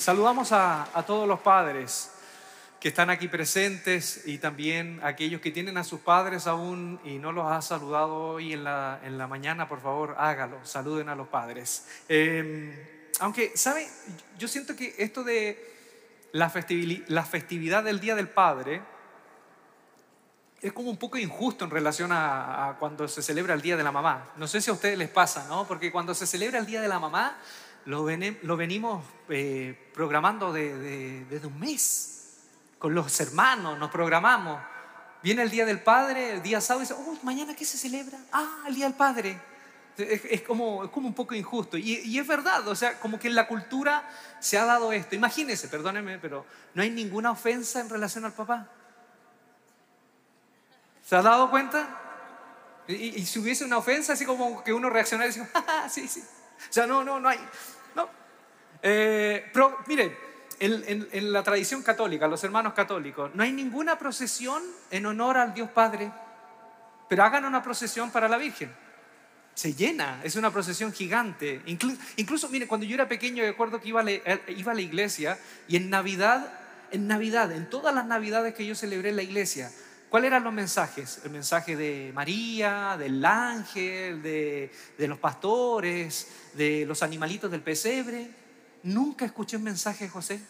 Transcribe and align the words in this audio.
Saludamos 0.00 0.50
a, 0.52 0.88
todos 1.06 1.28
los 1.28 1.40
padres 1.40 2.10
que 2.80 2.88
están 2.88 3.10
aquí 3.10 3.28
presentes 3.28 4.22
y 4.24 4.38
también 4.38 4.98
a 5.02 5.08
aquellos 5.08 5.42
que 5.42 5.50
tienen 5.50 5.76
a 5.76 5.84
sus 5.84 6.00
padres 6.00 6.46
aún 6.46 6.98
y 7.04 7.18
no 7.18 7.32
los 7.32 7.52
ha 7.52 7.60
saludado 7.60 8.16
hoy 8.16 8.54
en 8.54 8.64
la, 8.64 8.98
en 9.04 9.18
la 9.18 9.26
mañana, 9.26 9.68
por 9.68 9.82
favor, 9.82 10.16
hágalo, 10.16 10.64
saluden 10.64 11.10
a 11.10 11.14
los 11.14 11.28
padres. 11.28 11.86
Em, 12.08 12.74
aunque, 13.18 13.52
¿sabe? 13.54 13.86
Yo 14.38 14.48
siento 14.48 14.74
que 14.74 14.94
esto 14.96 15.22
de 15.22 15.62
la, 16.32 16.50
la 17.08 17.24
festividad 17.26 17.84
del 17.84 18.00
Día 18.00 18.14
del 18.14 18.30
Padre 18.30 18.80
es 20.62 20.72
como 20.72 20.88
un 20.88 20.96
poco 20.96 21.18
injusto 21.18 21.66
en 21.66 21.70
relación 21.70 22.10
a, 22.10 22.70
a, 22.70 22.76
cuando 22.78 23.06
se 23.06 23.20
celebra 23.20 23.52
el 23.52 23.60
Día 23.60 23.76
de 23.76 23.82
la 23.82 23.92
Mamá. 23.92 24.32
No 24.36 24.48
sé 24.48 24.62
si 24.62 24.70
a 24.70 24.72
ustedes 24.72 24.96
les 24.96 25.10
pasa, 25.10 25.46
¿no? 25.46 25.66
Porque 25.68 25.92
cuando 25.92 26.14
se 26.14 26.26
celebra 26.26 26.58
el 26.58 26.64
Día 26.64 26.80
de 26.80 26.88
la 26.88 26.98
Mamá, 26.98 27.38
lo, 27.86 28.04
venimos 28.56 29.04
eh, 29.28 29.90
programando 29.94 30.52
desde 30.52 31.46
un 31.46 31.58
mes. 31.58 32.38
Con 32.78 32.94
los 32.94 33.20
hermanos 33.20 33.78
nos 33.78 33.90
programamos. 33.90 34.60
Viene 35.22 35.42
el 35.42 35.50
Día 35.50 35.66
del 35.66 35.80
Padre, 35.80 36.32
el 36.32 36.42
día 36.42 36.60
sábado, 36.60 36.82
y 36.82 36.88
dice, 36.88 36.94
oh, 36.98 37.18
mañana 37.22 37.54
qué 37.54 37.64
se 37.64 37.76
celebra? 37.76 38.18
Ah, 38.32 38.64
el 38.66 38.74
Día 38.74 38.86
del 38.86 38.94
Padre. 38.94 39.38
Es, 39.98 40.40
como, 40.42 40.84
es 40.84 40.90
como 40.90 41.08
un 41.08 41.14
poco 41.14 41.34
injusto. 41.34 41.76
Y, 41.76 42.00
y, 42.04 42.18
es 42.18 42.26
verdad, 42.26 42.66
o 42.66 42.74
sea, 42.74 42.98
como 42.98 43.18
que 43.18 43.28
en 43.28 43.34
la 43.34 43.46
cultura 43.46 44.08
se 44.40 44.56
ha 44.56 44.64
dado 44.64 44.92
esto. 44.92 45.14
Imagínense, 45.14 45.68
perdónenme, 45.68 46.18
pero 46.18 46.46
no 46.74 46.82
hay 46.82 46.90
ninguna 46.90 47.32
ofensa 47.32 47.80
en 47.80 47.90
relación 47.90 48.24
al 48.24 48.32
papá. 48.32 48.66
¿Se 51.06 51.16
ha 51.16 51.22
dado 51.22 51.50
cuenta? 51.50 51.98
Y, 52.88 53.24
si 53.26 53.38
hubiese 53.38 53.64
una 53.64 53.78
ofensa, 53.78 54.14
así 54.14 54.24
como 54.24 54.64
que 54.64 54.72
uno 54.72 54.88
reaccionara 54.88 55.28
y 55.30 55.34
dice, 55.34 55.48
ah, 55.54 55.86
sí, 55.90 56.08
sí. 56.08 56.22
O 56.68 56.72
sea, 56.72 56.86
no, 56.86 57.02
no, 57.04 57.18
no 57.20 57.28
hay. 57.28 57.38
No. 57.94 58.08
Eh, 58.82 59.50
pero, 59.52 59.78
mire, 59.86 60.16
en, 60.60 61.32
la 61.32 61.42
tradición 61.42 61.82
católica, 61.82 62.28
los 62.28 62.44
hermanos 62.44 62.74
católicos, 62.74 63.30
no 63.34 63.42
hay 63.42 63.52
ninguna 63.52 63.98
procesión 63.98 64.62
en 64.90 65.06
honor 65.06 65.38
al 65.38 65.54
Dios 65.54 65.70
Padre, 65.70 66.12
pero 67.08 67.24
hagan 67.24 67.44
una 67.44 67.62
procesión 67.62 68.10
para 68.10 68.28
la 68.28 68.36
Virgen. 68.36 68.70
Se 69.54 69.74
llena, 69.74 70.20
es 70.22 70.36
una 70.36 70.52
procesión 70.52 70.92
gigante. 70.92 71.62
Incluso, 71.66 72.00
incluso 72.16 72.48
mire, 72.50 72.66
cuando 72.66 72.86
yo 72.86 72.94
era 72.94 73.08
pequeño, 73.08 73.42
recuerdo 73.42 73.80
que 73.80 73.88
iba 73.88 74.00
a, 74.00 74.10
eh, 74.10 74.42
iba 74.48 74.72
a 74.72 74.74
la 74.74 74.80
iglesia 74.80 75.38
y 75.66 75.76
en 75.76 75.90
Navidad, 75.90 76.52
en 76.92 77.08
Navidad, 77.08 77.50
en 77.52 77.68
todas 77.68 77.94
las 77.94 78.06
Navidades 78.06 78.54
que 78.54 78.66
yo 78.66 78.74
celebré 78.74 79.10
en 79.10 79.16
la 79.16 79.22
iglesia, 79.22 79.70
¿Cuáles 80.10 80.26
eran 80.26 80.42
los 80.42 80.52
mensajes? 80.52 81.20
El 81.24 81.30
mensaje 81.30 81.76
de 81.76 82.10
María, 82.12 82.96
del 82.98 83.24
ángel, 83.24 84.20
de, 84.20 84.72
los 84.98 85.18
pastores, 85.20 86.50
de 86.54 86.84
los 86.84 87.04
animalitos 87.04 87.48
del 87.48 87.62
pesebre. 87.62 88.28
Nunca 88.82 89.24
escuché 89.24 89.56
un 89.56 89.62
mensaje 89.62 90.04
de 90.04 90.10
José. 90.10 90.42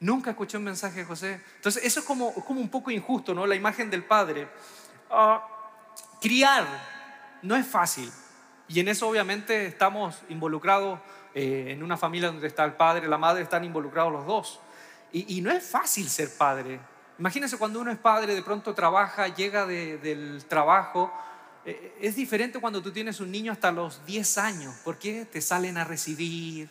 Nunca 0.00 0.30
escuché 0.30 0.56
un 0.56 0.64
mensaje 0.64 1.00
de 1.00 1.04
José. 1.04 1.42
Entonces, 1.56 1.84
eso 1.84 2.00
es 2.00 2.06
como, 2.06 2.30
un 2.30 2.70
poco 2.70 2.90
injusto, 2.90 3.34
¿no? 3.34 3.46
La 3.46 3.54
imagen 3.54 3.90
del 3.90 4.04
padre. 4.04 4.48
Ah, 5.10 5.46
criar 6.18 6.64
no 7.42 7.56
es 7.56 7.66
fácil. 7.66 8.10
Y 8.68 8.80
en 8.80 8.88
eso 8.88 9.06
obviamente 9.06 9.66
estamos 9.66 10.22
involucrados 10.30 10.98
eh, 11.34 11.66
en 11.68 11.82
una 11.82 11.98
familia 11.98 12.28
donde 12.28 12.46
está 12.46 12.64
el 12.64 12.72
padre, 12.72 13.06
la 13.06 13.18
madre, 13.18 13.42
están 13.42 13.64
involucrados 13.64 14.10
los 14.10 14.24
dos. 14.24 14.60
Y 15.12 15.42
no 15.42 15.50
es 15.50 15.62
fácil 15.62 16.08
ser 16.08 16.30
padre. 16.36 16.80
Imagínense 17.18 17.56
cuando 17.58 17.80
uno 17.80 17.90
es 17.90 17.98
padre, 17.98 18.34
de 18.34 18.42
pronto 18.42 18.74
trabaja, 18.74 19.28
llega 19.28 19.66
del 19.66 20.44
trabajo. 20.46 21.12
Eh, 21.64 21.96
es 22.00 22.14
diferente 22.14 22.60
cuando 22.60 22.80
tú 22.80 22.92
tienes 22.92 23.18
un 23.18 23.32
niño 23.32 23.50
hasta 23.50 23.72
los 23.72 24.06
10 24.06 24.38
años, 24.38 24.74
porque 24.84 25.24
te 25.24 25.40
salen 25.40 25.76
a 25.78 25.84
recibir, 25.84 26.70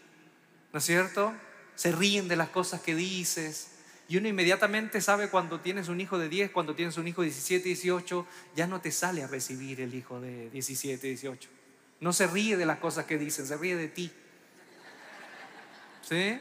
¿no 0.71 0.79
es 0.79 0.85
cierto? 0.85 1.33
Se 1.75 1.91
ríen 1.91 2.29
de 2.29 2.37
las 2.37 2.49
cosas 2.49 2.81
que 2.81 2.95
dices. 2.95 3.71
Y 4.07 4.15
uno 4.15 4.29
inmediatamente 4.29 5.01
sabe 5.01 5.29
cuando 5.29 5.59
tienes 5.59 5.89
un 5.89 5.99
hijo 5.99 6.17
de 6.17 6.29
10, 6.29 6.51
cuando 6.51 6.75
tienes 6.75 6.97
un 6.97 7.09
hijo 7.09 7.23
de 7.23 7.27
17, 7.27 7.65
18, 7.67 8.25
ya 8.55 8.67
no 8.67 8.79
te 8.79 8.91
sale 8.91 9.23
a 9.23 9.27
recibir 9.27 9.81
el 9.81 9.93
hijo 9.93 10.21
de 10.21 10.49
17, 10.49 11.07
18. 11.07 11.49
No 11.99 12.13
se 12.13 12.25
ríe 12.25 12.55
de 12.55 12.65
las 12.65 12.79
cosas 12.79 13.05
que 13.05 13.17
dicen, 13.17 13.45
se 13.45 13.57
ríe 13.57 13.75
de 13.75 13.89
ti. 13.89 14.11
¿Sí? 16.07 16.39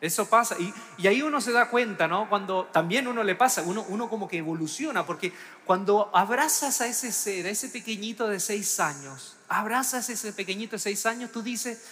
Eso 0.00 0.26
pasa. 0.26 0.56
Y, 0.58 1.06
ahí 1.06 1.20
uno 1.20 1.40
se 1.40 1.52
da 1.52 1.68
cuenta, 1.68 2.08
¿no? 2.08 2.28
Cuando 2.28 2.66
también 2.66 3.06
uno 3.06 3.22
le 3.22 3.34
pasa, 3.34 3.62
uno, 3.62 3.84
uno 3.88 4.08
como 4.08 4.26
que 4.28 4.38
evoluciona, 4.38 5.04
porque 5.04 5.32
cuando 5.66 6.10
abrazas 6.14 6.80
a 6.80 6.86
ese 6.86 7.12
ser, 7.12 7.46
a 7.46 7.50
ese 7.50 7.68
pequeñito 7.68 8.26
de 8.26 8.40
seis 8.40 8.80
años, 8.80 9.36
abrazas 9.48 10.08
a 10.08 10.12
ese 10.12 10.32
pequeñito 10.32 10.76
de 10.76 10.80
seis 10.80 11.04
años, 11.04 11.30
tú 11.32 11.42
dices, 11.42 11.84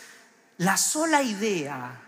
la 0.56 0.76
sola 0.78 1.22
idea 1.22 2.00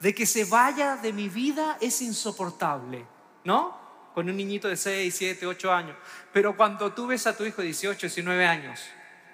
de 0.00 0.14
que 0.14 0.26
se 0.26 0.44
vaya 0.44 0.96
de 0.96 1.14
mi 1.14 1.30
vida 1.30 1.78
es 1.80 2.02
insoportable, 2.02 3.06
¿no? 3.44 3.82
Con 4.14 4.28
un 4.28 4.36
niñito 4.36 4.68
de 4.68 4.76
seis, 4.76 5.14
siete, 5.16 5.46
ocho 5.46 5.72
años. 5.72 5.96
Pero 6.32 6.54
cuando 6.54 6.92
tú 6.92 7.06
ves 7.06 7.26
a 7.26 7.34
tu 7.34 7.44
hijo 7.44 7.62
de 7.62 7.68
18, 7.68 7.98
19 8.00 8.46
años, 8.46 8.80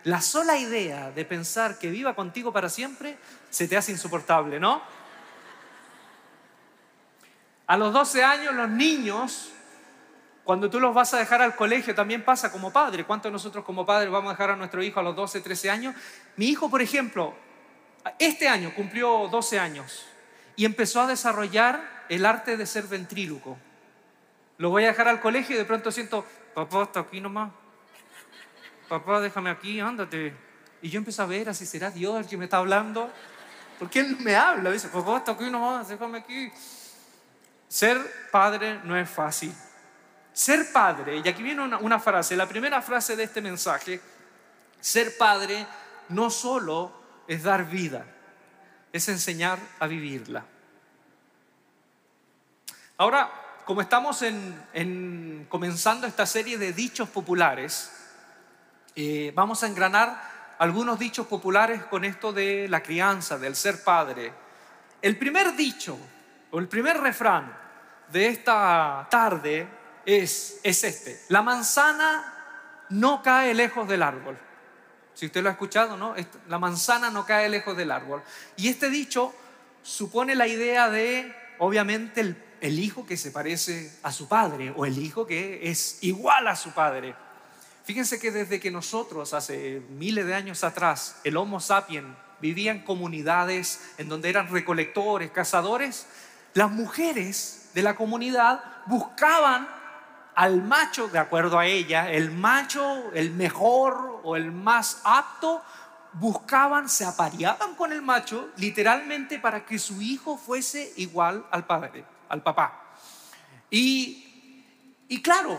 la 0.04 0.22
sola 0.22 0.56
idea 0.56 1.10
de 1.10 1.24
pensar 1.24 1.78
que 1.78 1.90
viva 1.90 2.14
contigo 2.14 2.52
para 2.52 2.68
siempre 2.68 3.18
se 3.50 3.66
te 3.66 3.76
hace 3.76 3.92
insoportable, 3.92 4.60
¿no? 4.60 4.82
A 7.70 7.76
los 7.76 7.92
12 7.92 8.24
años 8.24 8.52
los 8.52 8.68
niños, 8.68 9.52
cuando 10.42 10.68
tú 10.68 10.80
los 10.80 10.92
vas 10.92 11.14
a 11.14 11.18
dejar 11.18 11.40
al 11.40 11.54
colegio, 11.54 11.94
también 11.94 12.24
pasa 12.24 12.50
como 12.50 12.72
padre. 12.72 13.04
¿Cuántos 13.04 13.30
nosotros 13.30 13.64
como 13.64 13.86
padres 13.86 14.10
vamos 14.10 14.30
a 14.30 14.32
dejar 14.32 14.50
a 14.50 14.56
nuestro 14.56 14.82
hijo 14.82 14.98
a 14.98 15.04
los 15.04 15.14
12, 15.14 15.40
13 15.40 15.70
años? 15.70 15.94
Mi 16.34 16.46
hijo, 16.46 16.68
por 16.68 16.82
ejemplo, 16.82 17.32
este 18.18 18.48
año 18.48 18.74
cumplió 18.74 19.28
12 19.28 19.60
años 19.60 20.04
y 20.56 20.64
empezó 20.64 21.02
a 21.02 21.06
desarrollar 21.06 22.06
el 22.08 22.26
arte 22.26 22.56
de 22.56 22.66
ser 22.66 22.88
ventríloco. 22.88 23.56
Lo 24.58 24.70
voy 24.70 24.82
a 24.82 24.88
dejar 24.88 25.06
al 25.06 25.20
colegio 25.20 25.54
y 25.54 25.58
de 25.60 25.64
pronto 25.64 25.92
siento, 25.92 26.26
papá, 26.56 26.82
está 26.82 26.98
aquí 26.98 27.20
nomás. 27.20 27.52
Papá, 28.88 29.20
déjame 29.20 29.48
aquí, 29.48 29.78
ándate. 29.78 30.34
Y 30.82 30.90
yo 30.90 30.98
empiezo 30.98 31.22
a 31.22 31.26
ver, 31.26 31.48
así 31.48 31.64
será 31.66 31.92
Dios 31.92 32.18
el 32.18 32.26
que 32.26 32.36
me 32.36 32.46
está 32.46 32.56
hablando. 32.56 33.08
Porque 33.78 34.00
él 34.00 34.16
me 34.18 34.34
habla, 34.34 34.72
dice, 34.72 34.88
papá, 34.88 35.18
está 35.18 35.30
aquí 35.30 35.48
nomás, 35.48 35.86
déjame 35.86 36.18
aquí. 36.18 36.50
Ser 37.70 38.28
padre 38.32 38.80
no 38.82 38.96
es 38.96 39.08
fácil. 39.08 39.54
Ser 40.32 40.72
padre, 40.72 41.18
y 41.24 41.28
aquí 41.28 41.40
viene 41.40 41.62
una, 41.62 42.00
frase, 42.00 42.34
la 42.34 42.48
primera 42.48 42.82
frase 42.82 43.14
de 43.14 43.22
este 43.22 43.40
mensaje, 43.40 44.00
ser 44.80 45.16
padre 45.16 45.64
no 46.08 46.30
solo 46.30 46.92
es 47.28 47.44
dar 47.44 47.68
vida, 47.68 48.04
es 48.92 49.08
enseñar 49.08 49.58
a 49.78 49.86
vivirla. 49.86 50.44
Ahora, 52.96 53.30
como 53.64 53.82
estamos 53.82 54.22
en, 54.22 55.46
comenzando 55.48 56.08
esta 56.08 56.26
serie 56.26 56.58
de 56.58 56.72
dichos 56.72 57.08
populares, 57.08 57.92
eh, 58.96 59.30
vamos 59.32 59.62
a 59.62 59.68
engranar 59.68 60.56
algunos 60.58 60.98
dichos 60.98 61.26
populares 61.28 61.84
con 61.84 62.04
esto 62.04 62.32
de 62.32 62.66
la 62.68 62.82
crianza, 62.82 63.38
del 63.38 63.54
ser 63.54 63.84
padre. 63.84 64.32
El 65.00 65.16
primer 65.18 65.54
dicho 65.54 65.96
o 66.50 66.58
el 66.58 66.66
primer 66.66 66.98
refrán 67.00 67.59
de 68.12 68.26
esta 68.28 69.06
tarde 69.10 69.68
es, 70.04 70.58
es 70.62 70.84
este. 70.84 71.20
La 71.28 71.42
manzana 71.42 72.86
no 72.90 73.22
cae 73.22 73.54
lejos 73.54 73.88
del 73.88 74.02
árbol. 74.02 74.36
Si 75.14 75.26
usted 75.26 75.42
lo 75.42 75.48
ha 75.48 75.52
escuchado, 75.52 75.96
¿no? 75.96 76.14
La 76.48 76.58
manzana 76.58 77.10
no 77.10 77.26
cae 77.26 77.48
lejos 77.48 77.76
del 77.76 77.90
árbol. 77.90 78.22
Y 78.56 78.68
este 78.68 78.90
dicho 78.90 79.34
supone 79.82 80.34
la 80.34 80.46
idea 80.46 80.88
de, 80.88 81.34
obviamente, 81.58 82.36
el, 82.60 82.78
hijo 82.78 83.06
que 83.06 83.16
se 83.16 83.30
parece 83.30 83.92
a 84.02 84.12
su 84.12 84.28
padre 84.28 84.72
o 84.76 84.86
el 84.86 84.98
hijo 84.98 85.26
que 85.26 85.70
es 85.70 85.98
igual 86.02 86.48
a 86.48 86.56
su 86.56 86.72
padre. 86.72 87.14
Fíjense 87.84 88.18
que 88.18 88.30
desde 88.30 88.60
que 88.60 88.70
nosotros, 88.70 89.34
hace 89.34 89.82
miles 89.90 90.26
de 90.26 90.34
años 90.34 90.64
atrás, 90.64 91.16
el 91.24 91.36
Homo 91.36 91.60
sapiens 91.60 92.16
vivía 92.40 92.70
en 92.70 92.84
comunidades 92.84 93.80
en 93.98 94.08
donde 94.08 94.30
eran 94.30 94.48
recolectores, 94.48 95.30
cazadores, 95.30 96.06
las 96.54 96.70
mujeres 96.70 97.59
de 97.74 97.82
la 97.82 97.94
comunidad 97.94 98.62
buscaban 98.86 99.68
al 100.34 100.62
macho, 100.62 101.08
de 101.08 101.18
acuerdo 101.18 101.58
a 101.58 101.66
ella, 101.66 102.10
el 102.10 102.30
macho, 102.30 103.12
el 103.12 103.30
mejor 103.30 104.20
o 104.22 104.36
el 104.36 104.52
más 104.52 105.02
apto, 105.04 105.62
buscaban, 106.12 106.88
se 106.88 107.04
apareaban 107.04 107.74
con 107.74 107.92
el 107.92 108.02
macho 108.02 108.48
literalmente 108.56 109.38
para 109.38 109.64
que 109.64 109.78
su 109.78 110.00
hijo 110.02 110.36
fuese 110.36 110.92
igual 110.96 111.46
al 111.50 111.66
padre, 111.66 112.04
al 112.28 112.42
papá. 112.42 112.96
Y, 113.70 114.64
y 115.08 115.22
claro, 115.22 115.58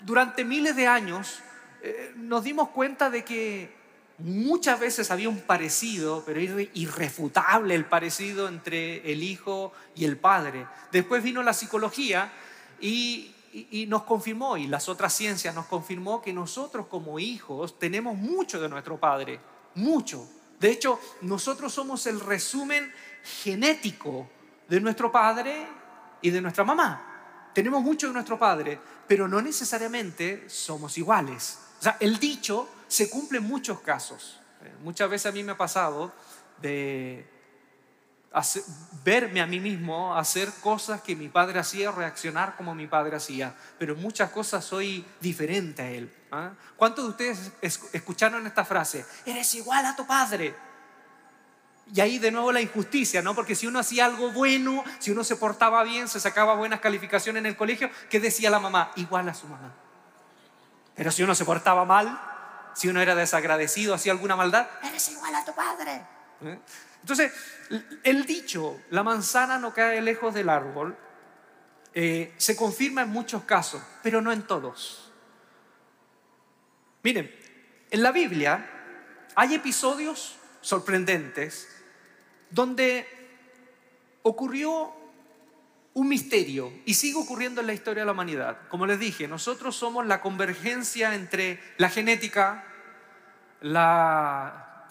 durante 0.00 0.44
miles 0.44 0.74
de 0.76 0.86
años 0.86 1.40
eh, 1.82 2.12
nos 2.16 2.42
dimos 2.42 2.70
cuenta 2.70 3.10
de 3.10 3.24
que 3.24 3.76
Muchas 4.18 4.80
veces 4.80 5.10
había 5.10 5.28
un 5.28 5.40
parecido, 5.40 6.22
pero 6.24 6.40
irrefutable 6.40 7.74
el 7.74 7.84
parecido 7.84 8.48
entre 8.48 9.12
el 9.12 9.22
hijo 9.22 9.72
y 9.94 10.06
el 10.06 10.16
padre. 10.16 10.66
Después 10.90 11.22
vino 11.22 11.42
la 11.42 11.52
psicología 11.52 12.32
y, 12.80 13.34
nos 13.88 14.04
confirmó, 14.04 14.56
y 14.56 14.68
las 14.68 14.88
otras 14.88 15.12
ciencias 15.14 15.54
nos 15.54 15.66
confirmó 15.66 16.22
que 16.22 16.32
nosotros 16.32 16.86
como 16.86 17.18
hijos 17.18 17.78
tenemos 17.78 18.16
mucho 18.16 18.60
de 18.60 18.70
nuestro 18.70 18.98
padre, 18.98 19.38
mucho. 19.74 20.26
De 20.60 20.70
hecho, 20.70 20.98
nosotros 21.20 21.74
somos 21.74 22.06
el 22.06 22.18
resumen 22.20 22.90
genético 23.42 24.30
de 24.66 24.80
nuestro 24.80 25.12
padre 25.12 25.66
y 26.22 26.30
de 26.30 26.40
nuestra 26.40 26.64
mamá. 26.64 27.50
Tenemos 27.54 27.82
mucho 27.82 28.06
de 28.06 28.14
nuestro 28.14 28.38
padre, 28.38 28.78
pero 29.06 29.28
no 29.28 29.42
necesariamente 29.42 30.48
somos 30.48 30.96
iguales. 30.96 31.58
O 31.78 31.82
sea, 31.82 31.98
el 32.00 32.18
dicho 32.18 32.68
se 32.88 33.10
cumple 33.10 33.38
en 33.38 33.44
muchos 33.44 33.80
casos. 33.80 34.40
Eh, 34.62 34.74
muchas 34.82 35.08
veces 35.10 35.26
a 35.26 35.32
mí 35.32 35.42
me 35.42 35.52
ha 35.52 35.56
pasado 35.56 36.12
de 36.60 37.26
verme 39.04 39.40
a 39.40 39.46
mí 39.46 39.60
mismo 39.60 40.14
hacer 40.14 40.50
cosas 40.60 41.00
que 41.00 41.16
mi 41.16 41.28
padre 41.28 41.58
hacía, 41.58 41.90
reaccionar 41.90 42.54
como 42.56 42.74
mi 42.74 42.86
padre 42.86 43.16
hacía, 43.16 43.54
pero 43.78 43.94
en 43.94 44.02
muchas 44.02 44.30
cosas 44.30 44.64
soy 44.64 45.04
diferente 45.20 45.82
a 45.82 45.90
él. 45.90 46.14
¿ah? 46.30 46.52
¿Cuántos 46.76 47.04
de 47.04 47.10
ustedes 47.10 47.52
escucharon 47.92 48.46
esta 48.46 48.64
frase? 48.64 49.06
Eres 49.24 49.54
igual 49.54 49.86
a 49.86 49.96
tu 49.96 50.06
padre. 50.06 50.54
Y 51.94 52.00
ahí 52.00 52.18
de 52.18 52.32
nuevo 52.32 52.50
la 52.50 52.60
injusticia, 52.60 53.22
¿no? 53.22 53.34
Porque 53.34 53.54
si 53.54 53.68
uno 53.68 53.78
hacía 53.78 54.06
algo 54.06 54.32
bueno, 54.32 54.82
si 54.98 55.12
uno 55.12 55.22
se 55.22 55.36
portaba 55.36 55.84
bien, 55.84 56.08
se 56.08 56.18
sacaba 56.18 56.56
buenas 56.56 56.80
calificaciones 56.80 57.40
en 57.40 57.46
el 57.46 57.56
colegio, 57.56 57.88
¿qué 58.10 58.18
decía 58.18 58.50
la 58.50 58.58
mamá? 58.58 58.90
Igual 58.96 59.28
a 59.28 59.34
su 59.34 59.46
mamá. 59.46 59.72
Pero 60.96 61.12
si 61.12 61.22
uno 61.22 61.34
se 61.36 61.44
portaba 61.44 61.84
mal, 61.84 62.20
si 62.76 62.88
uno 62.88 63.00
era 63.00 63.14
desagradecido, 63.14 63.94
hacía 63.94 64.12
alguna 64.12 64.36
maldad, 64.36 64.68
eres 64.84 65.08
igual 65.08 65.34
a 65.34 65.44
tu 65.44 65.54
padre. 65.54 66.02
¿Eh? 66.42 66.58
Entonces, 67.00 67.32
el 68.02 68.26
dicho, 68.26 68.82
la 68.90 69.02
manzana 69.02 69.58
no 69.58 69.72
cae 69.72 70.02
lejos 70.02 70.34
del 70.34 70.50
árbol, 70.50 70.94
eh, 71.94 72.34
se 72.36 72.54
confirma 72.54 73.00
en 73.00 73.08
muchos 73.08 73.44
casos, 73.44 73.80
pero 74.02 74.20
no 74.20 74.30
en 74.30 74.42
todos. 74.46 75.10
Miren, 77.02 77.34
en 77.90 78.02
la 78.02 78.12
Biblia 78.12 78.68
hay 79.34 79.54
episodios 79.54 80.36
sorprendentes 80.60 81.68
donde 82.50 83.08
ocurrió 84.20 84.92
un 85.96 86.08
misterio 86.08 86.70
y 86.84 86.92
sigue 86.92 87.16
ocurriendo 87.16 87.62
en 87.62 87.68
la 87.68 87.72
historia 87.72 88.02
de 88.02 88.06
la 88.06 88.12
humanidad. 88.12 88.68
Como 88.68 88.84
les 88.86 88.98
dije, 88.98 89.26
nosotros 89.26 89.74
somos 89.74 90.06
la 90.06 90.20
convergencia 90.20 91.14
entre 91.14 91.58
la 91.78 91.88
genética, 91.88 92.66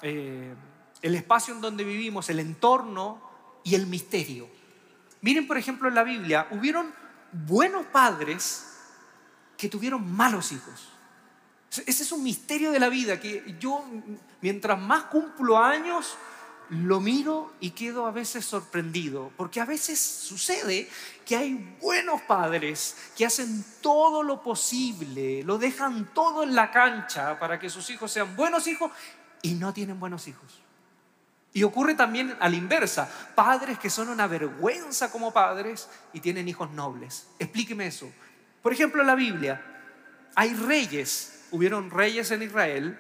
eh, 0.02 0.56
el 1.04 1.16
espacio 1.16 1.54
en 1.54 1.62
donde 1.62 1.84
vivimos, 1.84 2.28
el 2.32 2.40
entorno 2.40 3.22
y 3.64 3.76
el 3.76 3.86
misterio. 3.86 4.50
Miren, 5.22 5.46
por 5.46 5.60
ejemplo, 5.60 5.88
en 5.88 5.94
la 5.94 6.02
Biblia, 6.02 6.48
hubieron 6.50 6.92
buenos 7.32 7.86
padres 7.86 8.66
que 9.60 9.70
tuvieron 9.70 10.12
malos 10.12 10.52
hijos. 10.52 10.90
Ese 11.86 12.02
es 12.02 12.12
un 12.12 12.24
misterio 12.24 12.72
de 12.72 12.80
la 12.80 12.90
vida 12.90 13.20
que 13.20 13.56
yo, 13.60 13.86
mientras 14.42 14.82
más 14.82 15.04
cumplo 15.04 15.60
años, 15.60 16.18
lo 16.70 17.00
miro 17.00 17.54
y 17.60 17.72
quedo 17.72 18.06
a 18.06 18.12
veces 18.12 18.46
sorprendido, 18.46 19.32
porque 19.38 19.62
a 19.62 19.66
veces 19.66 20.00
sucede 20.00 20.90
que 21.26 21.36
hay 21.36 21.78
buenos 21.82 22.22
padres 22.22 22.96
que 23.16 23.26
hacen 23.26 23.64
todo 23.82 24.24
lo 24.24 24.42
posible, 24.42 25.44
lo 25.44 25.58
dejan 25.58 26.14
todo 26.14 26.44
en 26.44 26.56
la 26.56 26.72
cancha 26.72 27.40
para 27.40 27.60
que 27.60 27.70
sus 27.70 27.90
hijos 27.90 28.12
sean 28.12 28.36
buenos 28.36 28.68
hijos 28.68 28.92
y 29.42 29.54
no 29.54 29.74
tienen 29.74 30.00
buenos 30.00 30.28
hijos. 30.28 30.62
Y 31.54 31.64
ocurre 31.64 31.96
también 31.96 32.36
a 32.40 32.50
la 32.50 32.56
inversa, 32.56 33.10
padres 33.34 33.80
que 33.80 33.90
son 33.90 34.10
una 34.10 34.28
vergüenza 34.28 35.12
como 35.12 35.32
padres 35.32 35.88
y 36.12 36.20
tienen 36.20 36.50
hijos 36.50 36.70
nobles. 36.72 37.28
Explíqueme 37.40 37.88
eso. 37.88 38.12
Por 38.62 38.74
ejemplo, 38.74 39.02
en 39.02 39.08
la 39.08 39.16
Biblia 39.16 39.62
hay 40.36 40.54
reyes, 40.54 41.46
hubieron 41.52 41.92
reyes 41.92 42.32
en 42.32 42.44
Israel 42.44 43.00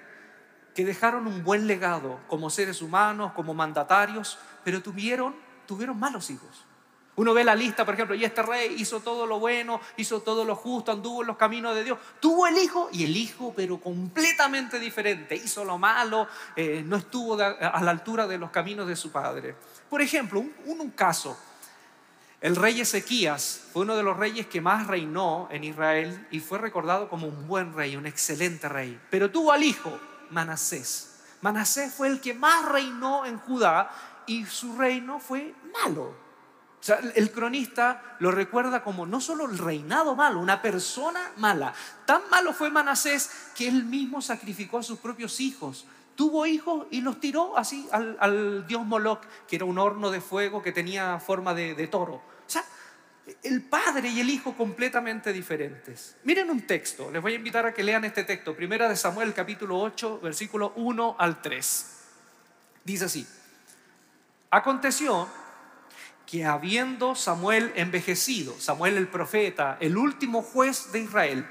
que 0.75 0.85
dejaron 0.85 1.25
un 1.25 1.43
buen 1.43 1.65
legado 1.65 2.19
como 2.27 2.49
seres 2.49 2.81
humanos, 2.81 3.31
como 3.31 3.53
mandatarios, 3.53 4.37
pero 4.63 4.83
tuvieron, 4.83 5.33
tuvieron 5.65 5.97
malos 5.97 6.29
hijos. 6.29 6.65
Uno 7.15 7.33
ve 7.33 7.45
la 7.45 7.55
lista, 7.55 7.85
por 7.85 7.93
ejemplo, 7.93 8.13
y 8.13 8.25
este 8.25 8.41
rey 8.41 8.75
hizo 8.77 8.99
todo 8.99 9.25
lo 9.25 9.39
bueno, 9.39 9.79
hizo 9.95 10.19
todo 10.19 10.43
lo 10.43 10.53
justo, 10.53 10.91
anduvo 10.91 11.21
en 11.21 11.27
los 11.27 11.37
caminos 11.37 11.73
de 11.73 11.85
Dios. 11.85 11.97
Tuvo 12.19 12.45
el 12.45 12.57
hijo 12.57 12.89
y 12.91 13.05
el 13.05 13.15
hijo, 13.15 13.53
pero 13.55 13.79
completamente 13.79 14.77
diferente. 14.79 15.33
Hizo 15.33 15.63
lo 15.63 15.77
malo, 15.77 16.27
eh, 16.57 16.83
no 16.85 16.97
estuvo 16.97 17.35
a 17.35 17.81
la 17.81 17.91
altura 17.91 18.27
de 18.27 18.37
los 18.37 18.51
caminos 18.51 18.85
de 18.85 18.97
su 18.97 19.13
padre. 19.13 19.55
Por 19.89 20.01
ejemplo, 20.01 20.41
un, 20.41 20.53
un 20.65 20.91
caso. 20.91 21.37
El 22.41 22.57
rey 22.57 22.81
Ezequías 22.81 23.69
fue 23.71 23.83
uno 23.83 23.95
de 23.95 24.03
los 24.03 24.17
reyes 24.17 24.45
que 24.47 24.59
más 24.59 24.85
reinó 24.87 25.47
en 25.51 25.63
Israel 25.63 26.27
y 26.31 26.41
fue 26.41 26.57
recordado 26.57 27.07
como 27.07 27.27
un 27.27 27.47
buen 27.47 27.73
rey, 27.73 27.95
un 27.95 28.05
excelente 28.05 28.67
rey. 28.67 28.99
Pero 29.09 29.31
tuvo 29.31 29.53
al 29.53 29.63
hijo, 29.63 29.97
Manasés. 30.31 31.15
Manasés 31.41 31.93
fue 31.93 32.07
el 32.07 32.21
que 32.21 32.33
más 32.33 32.65
reinó 32.65 33.25
en 33.25 33.37
Judá 33.37 33.91
y 34.25 34.45
su 34.45 34.77
reino 34.77 35.19
fue 35.19 35.53
malo. 35.83 36.03
O 36.03 36.83
sea, 36.85 36.99
el 37.15 37.31
cronista 37.31 38.17
lo 38.19 38.31
recuerda 38.31 38.83
como 38.83 39.07
no 39.07 39.19
solo 39.19 39.45
el 39.45 39.57
reinado 39.57 40.15
malo, 40.15 40.39
una 40.39 40.61
persona 40.61 41.31
mala. 41.37 41.73
Tan 42.05 42.21
malo 42.29 42.53
fue 42.53 42.69
Manasés 42.69 43.31
que 43.55 43.67
él 43.67 43.85
mismo 43.85 44.21
sacrificó 44.21 44.77
a 44.77 44.83
sus 44.83 44.99
propios 44.99 45.39
hijos. 45.39 45.85
Tuvo 46.15 46.45
hijos 46.45 46.85
y 46.91 47.01
los 47.01 47.19
tiró 47.19 47.57
así 47.57 47.87
al, 47.91 48.65
dios 48.67 48.85
Moloch, 48.85 49.21
que 49.47 49.55
era 49.55 49.65
un 49.65 49.79
horno 49.79 50.11
de 50.11 50.21
fuego 50.21 50.61
que 50.61 50.71
tenía 50.71 51.19
forma 51.19 51.53
de, 51.53 51.73
de 51.73 51.87
toro. 51.87 52.15
O 52.15 52.23
sea, 52.45 52.63
el 53.43 53.63
padre 53.63 54.09
y 54.09 54.19
el 54.19 54.29
hijo 54.29 54.55
completamente 54.55 55.33
diferentes. 55.33 56.15
Miren 56.23 56.49
un 56.49 56.61
texto, 56.61 57.09
les 57.11 57.21
voy 57.21 57.33
a 57.33 57.37
invitar 57.37 57.65
a 57.65 57.73
que 57.73 57.83
lean 57.83 58.05
este 58.05 58.23
texto, 58.23 58.55
primera 58.55 58.87
de 58.87 58.95
Samuel 58.95 59.33
capítulo 59.33 59.79
8, 59.79 60.19
versículo 60.21 60.73
1 60.75 61.15
al 61.17 61.41
3. 61.41 61.91
Dice 62.83 63.05
así, 63.05 63.27
aconteció 64.51 65.27
que 66.27 66.45
habiendo 66.45 67.15
Samuel 67.15 67.71
envejecido, 67.75 68.59
Samuel 68.59 68.97
el 68.97 69.07
profeta, 69.07 69.77
el 69.79 69.97
último 69.97 70.41
juez 70.41 70.91
de 70.91 70.99
Israel, 70.99 71.47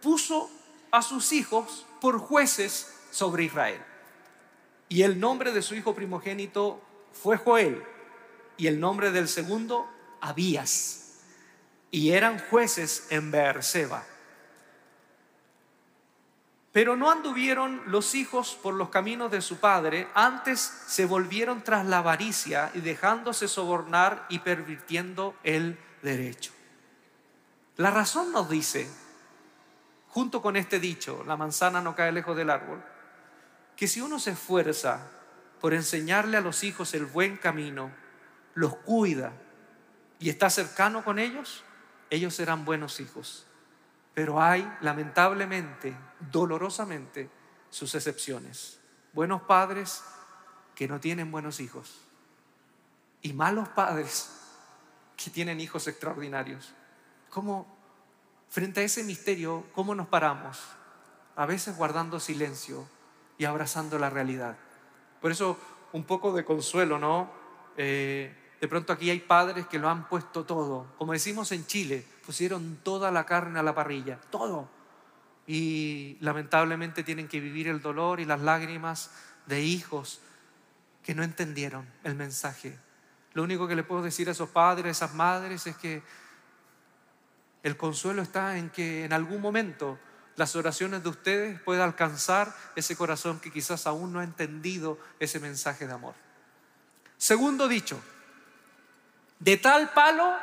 puso 0.00 0.50
a 0.90 1.02
sus 1.02 1.32
hijos 1.32 1.86
por 2.00 2.18
jueces 2.18 2.94
sobre 3.10 3.44
Israel. 3.44 3.80
Y 4.88 5.02
el 5.02 5.18
nombre 5.18 5.52
de 5.52 5.62
su 5.62 5.74
hijo 5.74 5.94
primogénito 5.94 6.80
fue 7.12 7.36
Joel, 7.36 7.82
y 8.56 8.66
el 8.66 8.80
nombre 8.80 9.10
del 9.10 9.28
segundo 9.28 9.86
Abías, 10.20 11.20
y 11.90 12.12
eran 12.12 12.38
jueces 12.38 13.06
en 13.10 13.30
Beerseba. 13.30 14.04
Pero 16.72 16.94
no 16.94 17.10
anduvieron 17.10 17.80
los 17.86 18.14
hijos 18.14 18.58
por 18.62 18.74
los 18.74 18.90
caminos 18.90 19.30
de 19.30 19.40
su 19.40 19.56
padre, 19.56 20.08
antes 20.14 20.60
se 20.60 21.06
volvieron 21.06 21.62
tras 21.62 21.86
la 21.86 21.98
avaricia 21.98 22.70
y 22.74 22.80
dejándose 22.80 23.48
sobornar 23.48 24.26
y 24.28 24.40
pervirtiendo 24.40 25.34
el 25.42 25.78
derecho. 26.02 26.52
La 27.76 27.90
razón 27.90 28.30
nos 28.30 28.50
dice, 28.50 28.90
junto 30.08 30.42
con 30.42 30.56
este 30.56 30.78
dicho, 30.78 31.24
la 31.26 31.36
manzana 31.36 31.80
no 31.80 31.94
cae 31.94 32.12
lejos 32.12 32.36
del 32.36 32.50
árbol, 32.50 32.82
que 33.74 33.88
si 33.88 34.00
uno 34.00 34.18
se 34.18 34.32
esfuerza 34.32 35.10
por 35.60 35.72
enseñarle 35.72 36.36
a 36.36 36.42
los 36.42 36.62
hijos 36.62 36.94
el 36.94 37.06
buen 37.06 37.36
camino, 37.36 37.90
los 38.54 38.76
cuida, 38.76 39.32
y 40.18 40.30
está 40.30 40.50
cercano 40.50 41.04
con 41.04 41.18
ellos, 41.18 41.64
ellos 42.10 42.34
serán 42.34 42.64
buenos 42.64 43.00
hijos. 43.00 43.46
Pero 44.14 44.40
hay, 44.40 44.70
lamentablemente, 44.80 45.94
dolorosamente, 46.32 47.30
sus 47.70 47.94
excepciones. 47.94 48.80
Buenos 49.12 49.42
padres 49.42 50.02
que 50.74 50.88
no 50.88 51.00
tienen 51.00 51.30
buenos 51.30 51.60
hijos. 51.60 52.00
Y 53.20 53.32
malos 53.32 53.68
padres 53.68 54.30
que 55.16 55.30
tienen 55.30 55.60
hijos 55.60 55.86
extraordinarios. 55.86 56.72
¿Cómo, 57.30 57.66
frente 58.48 58.80
a 58.80 58.84
ese 58.84 59.04
misterio, 59.04 59.64
cómo 59.74 59.94
nos 59.94 60.08
paramos? 60.08 60.62
A 61.34 61.44
veces 61.44 61.76
guardando 61.76 62.20
silencio 62.20 62.88
y 63.36 63.44
abrazando 63.44 63.98
la 63.98 64.08
realidad. 64.08 64.56
Por 65.20 65.30
eso, 65.30 65.58
un 65.92 66.04
poco 66.04 66.32
de 66.32 66.44
consuelo, 66.44 66.98
¿no? 66.98 67.30
Eh, 67.76 68.34
de 68.60 68.68
pronto 68.68 68.92
aquí 68.92 69.10
hay 69.10 69.20
padres 69.20 69.66
que 69.66 69.78
lo 69.78 69.88
han 69.88 70.08
puesto 70.08 70.44
todo. 70.44 70.86
Como 70.98 71.12
decimos 71.12 71.52
en 71.52 71.66
Chile, 71.66 72.04
pusieron 72.24 72.78
toda 72.82 73.10
la 73.10 73.26
carne 73.26 73.58
a 73.58 73.62
la 73.62 73.74
parrilla, 73.74 74.18
todo. 74.30 74.68
Y 75.46 76.16
lamentablemente 76.20 77.04
tienen 77.04 77.28
que 77.28 77.40
vivir 77.40 77.68
el 77.68 77.82
dolor 77.82 78.18
y 78.20 78.24
las 78.24 78.40
lágrimas 78.40 79.10
de 79.46 79.62
hijos 79.62 80.20
que 81.02 81.14
no 81.14 81.22
entendieron 81.22 81.86
el 82.02 82.14
mensaje. 82.14 82.78
Lo 83.34 83.42
único 83.42 83.68
que 83.68 83.76
le 83.76 83.84
puedo 83.84 84.02
decir 84.02 84.28
a 84.28 84.32
esos 84.32 84.48
padres, 84.48 84.86
a 84.86 84.90
esas 84.90 85.14
madres, 85.14 85.66
es 85.66 85.76
que 85.76 86.02
el 87.62 87.76
consuelo 87.76 88.22
está 88.22 88.56
en 88.58 88.70
que 88.70 89.04
en 89.04 89.12
algún 89.12 89.40
momento 89.40 89.98
las 90.36 90.56
oraciones 90.56 91.02
de 91.02 91.08
ustedes 91.08 91.60
puedan 91.60 91.84
alcanzar 91.84 92.54
ese 92.74 92.96
corazón 92.96 93.40
que 93.40 93.52
quizás 93.52 93.86
aún 93.86 94.12
no 94.12 94.20
ha 94.20 94.24
entendido 94.24 94.98
ese 95.20 95.40
mensaje 95.40 95.86
de 95.86 95.92
amor. 95.92 96.14
Segundo 97.16 97.68
dicho, 97.68 98.00
de 99.38 99.56
tal 99.56 99.90
palo, 99.90 100.34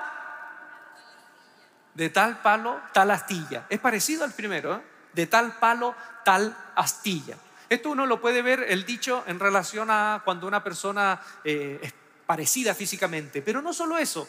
de 1.94 2.10
tal 2.10 2.42
palo, 2.42 2.80
tal 2.94 3.12
astilla. 3.12 3.66
Es 3.70 3.80
parecido 3.80 4.24
al 4.24 4.32
primero, 4.32 4.76
¿eh? 4.76 4.82
de 5.14 5.28
tal 5.28 5.58
palo, 5.60 5.96
tal 6.24 6.56
astilla. 6.76 7.38
Esto 7.70 7.92
uno 7.92 8.06
lo 8.06 8.22
puede 8.22 8.42
ver, 8.42 8.66
el 8.68 8.86
dicho, 8.86 9.24
en 9.28 9.40
relación 9.40 9.90
a 9.90 10.22
cuando 10.24 10.48
una 10.48 10.64
persona 10.64 11.20
eh, 11.44 11.92
parecida 12.26 12.74
físicamente. 12.76 13.42
Pero 13.42 13.62
no 13.62 13.74
solo 13.74 13.98
eso, 13.98 14.28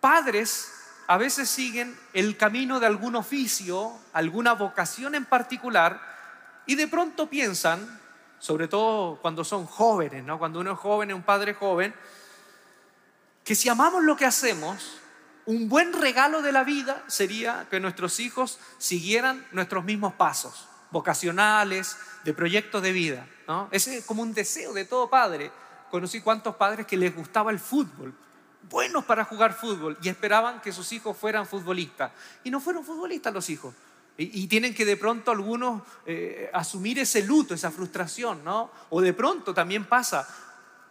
padres 0.00 0.72
a 1.06 1.16
veces 1.16 1.48
siguen 1.48 1.96
el 2.12 2.36
camino 2.36 2.80
de 2.80 2.86
algún 2.86 3.16
oficio, 3.16 3.92
alguna 4.12 4.54
vocación 4.54 5.14
en 5.14 5.24
particular, 5.24 6.00
y 6.66 6.74
de 6.74 6.88
pronto 6.88 7.28
piensan, 7.28 8.00
sobre 8.38 8.66
todo 8.68 9.20
cuando 9.22 9.44
son 9.44 9.66
jóvenes, 9.66 10.24
¿no? 10.24 10.38
cuando 10.38 10.60
uno 10.60 10.72
es 10.72 10.78
joven, 10.78 11.10
es 11.10 11.16
un 11.16 11.22
padre 11.22 11.54
joven, 11.54 11.94
que 13.46 13.54
si 13.54 13.68
amamos 13.68 14.02
lo 14.02 14.16
que 14.16 14.26
hacemos, 14.26 14.98
un 15.46 15.68
buen 15.68 15.92
regalo 15.92 16.42
de 16.42 16.50
la 16.50 16.64
vida 16.64 17.04
sería 17.06 17.68
que 17.70 17.78
nuestros 17.78 18.18
hijos 18.18 18.58
siguieran 18.76 19.46
nuestros 19.52 19.84
mismos 19.84 20.14
pasos, 20.14 20.66
vocacionales, 20.90 21.96
de 22.24 22.34
proyectos 22.34 22.82
de 22.82 22.90
vida. 22.90 23.28
¿no? 23.46 23.68
Ese 23.70 23.98
es 23.98 24.04
como 24.04 24.22
un 24.22 24.34
deseo 24.34 24.72
de 24.72 24.84
todo 24.84 25.08
padre. 25.08 25.52
Conocí 25.92 26.20
cuantos 26.20 26.56
padres 26.56 26.88
que 26.88 26.96
les 26.96 27.14
gustaba 27.14 27.52
el 27.52 27.60
fútbol, 27.60 28.12
buenos 28.68 29.04
para 29.04 29.24
jugar 29.24 29.54
fútbol, 29.54 29.96
y 30.02 30.08
esperaban 30.08 30.60
que 30.60 30.72
sus 30.72 30.90
hijos 30.90 31.16
fueran 31.16 31.46
futbolistas. 31.46 32.10
Y 32.42 32.50
no 32.50 32.60
fueron 32.60 32.84
futbolistas 32.84 33.32
los 33.32 33.48
hijos. 33.48 33.72
Y, 34.18 34.46
tienen 34.46 34.74
que 34.74 34.86
de 34.86 34.96
pronto 34.96 35.30
algunos 35.30 35.82
eh, 36.06 36.50
asumir 36.54 36.98
ese 36.98 37.22
luto, 37.22 37.52
esa 37.52 37.70
frustración, 37.70 38.42
¿no? 38.42 38.70
O 38.88 39.02
de 39.02 39.12
pronto 39.12 39.52
también 39.52 39.84
pasa, 39.84 40.26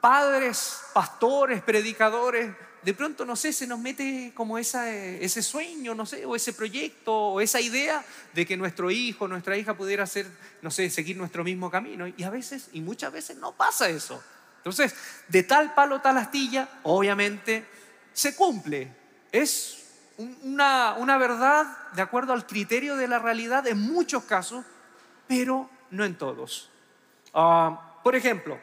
padres, 0.06 0.82
pastores, 0.94 1.64
predicadores, 1.64 2.54
de 2.84 2.94
pronto, 2.94 3.26
no 3.26 3.36
sé, 3.36 3.52
se 3.52 3.66
nos 3.66 3.80
mete 3.80 4.34
como 4.36 4.60
esa, 4.60 4.94
ese 4.94 5.42
sueño, 5.42 5.96
no 5.96 6.06
sé, 6.06 6.28
o 6.28 6.36
ese 6.36 6.54
proyecto, 6.54 7.12
o 7.12 7.42
esa 7.42 7.60
idea 7.60 8.06
de 8.32 8.46
que 8.46 8.56
nuestro 8.56 8.92
hijo, 8.92 9.28
nuestra 9.28 9.58
hija 9.58 9.76
pudiera 9.76 10.04
hacer, 10.04 10.28
no 10.62 10.70
sé, 10.70 10.92
seguir 10.92 11.18
nuestro 11.18 11.44
mismo 11.44 11.72
camino. 11.72 12.06
Y 12.08 12.22
a 12.22 12.30
veces, 12.30 12.70
y 12.72 12.82
muchas 12.82 13.12
veces 13.12 13.38
no 13.38 13.54
pasa 13.54 13.90
eso. 13.90 14.24
Entonces, 14.58 14.94
de 15.28 15.42
tal 15.42 15.74
palo, 15.74 16.00
tal 16.02 16.20
astilla, 16.20 16.70
obviamente 16.84 17.66
se 18.14 18.36
cumple. 18.36 18.96
Es 19.32 19.86
una, 20.44 20.94
una 21.00 21.18
verdad 21.18 21.66
de 21.94 22.04
acuerdo 22.04 22.34
al 22.34 22.46
criterio 22.46 22.96
de 22.96 23.08
la 23.08 23.18
realidad 23.18 23.66
en 23.66 23.82
muchos 23.82 24.26
casos, 24.26 24.64
pero 25.28 25.68
no 25.90 26.06
en 26.06 26.16
todos. 26.16 26.70
Ah, 27.34 28.02
por 28.04 28.16
ejemplo, 28.16 28.60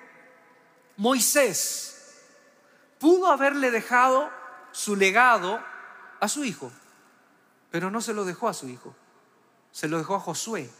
Moisés 0.97 2.21
pudo 2.99 3.31
haberle 3.31 3.71
dejado 3.71 4.31
su 4.73 4.97
legado 4.97 5.63
a 6.21 6.29
su 6.29 6.45
hijo, 6.45 6.71
pero 7.71 7.91
no 7.91 8.01
se 8.01 8.15
lo 8.15 8.25
dejó 8.25 8.49
a 8.49 8.55
su 8.55 8.69
hijo, 8.69 8.95
se 9.73 9.89
lo 9.89 9.99
dejó 9.99 10.15
a 10.15 10.21
Josué. 10.21 10.71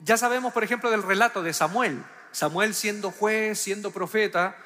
Ya 0.00 0.16
sabemos, 0.16 0.52
por 0.52 0.64
ejemplo, 0.64 0.90
del 0.90 1.02
relato 1.02 1.42
de 1.42 1.52
Samuel. 1.54 2.04
Samuel 2.30 2.74
siendo 2.74 3.10
juez, 3.10 3.58
siendo 3.58 3.90
profeta, 3.90 4.56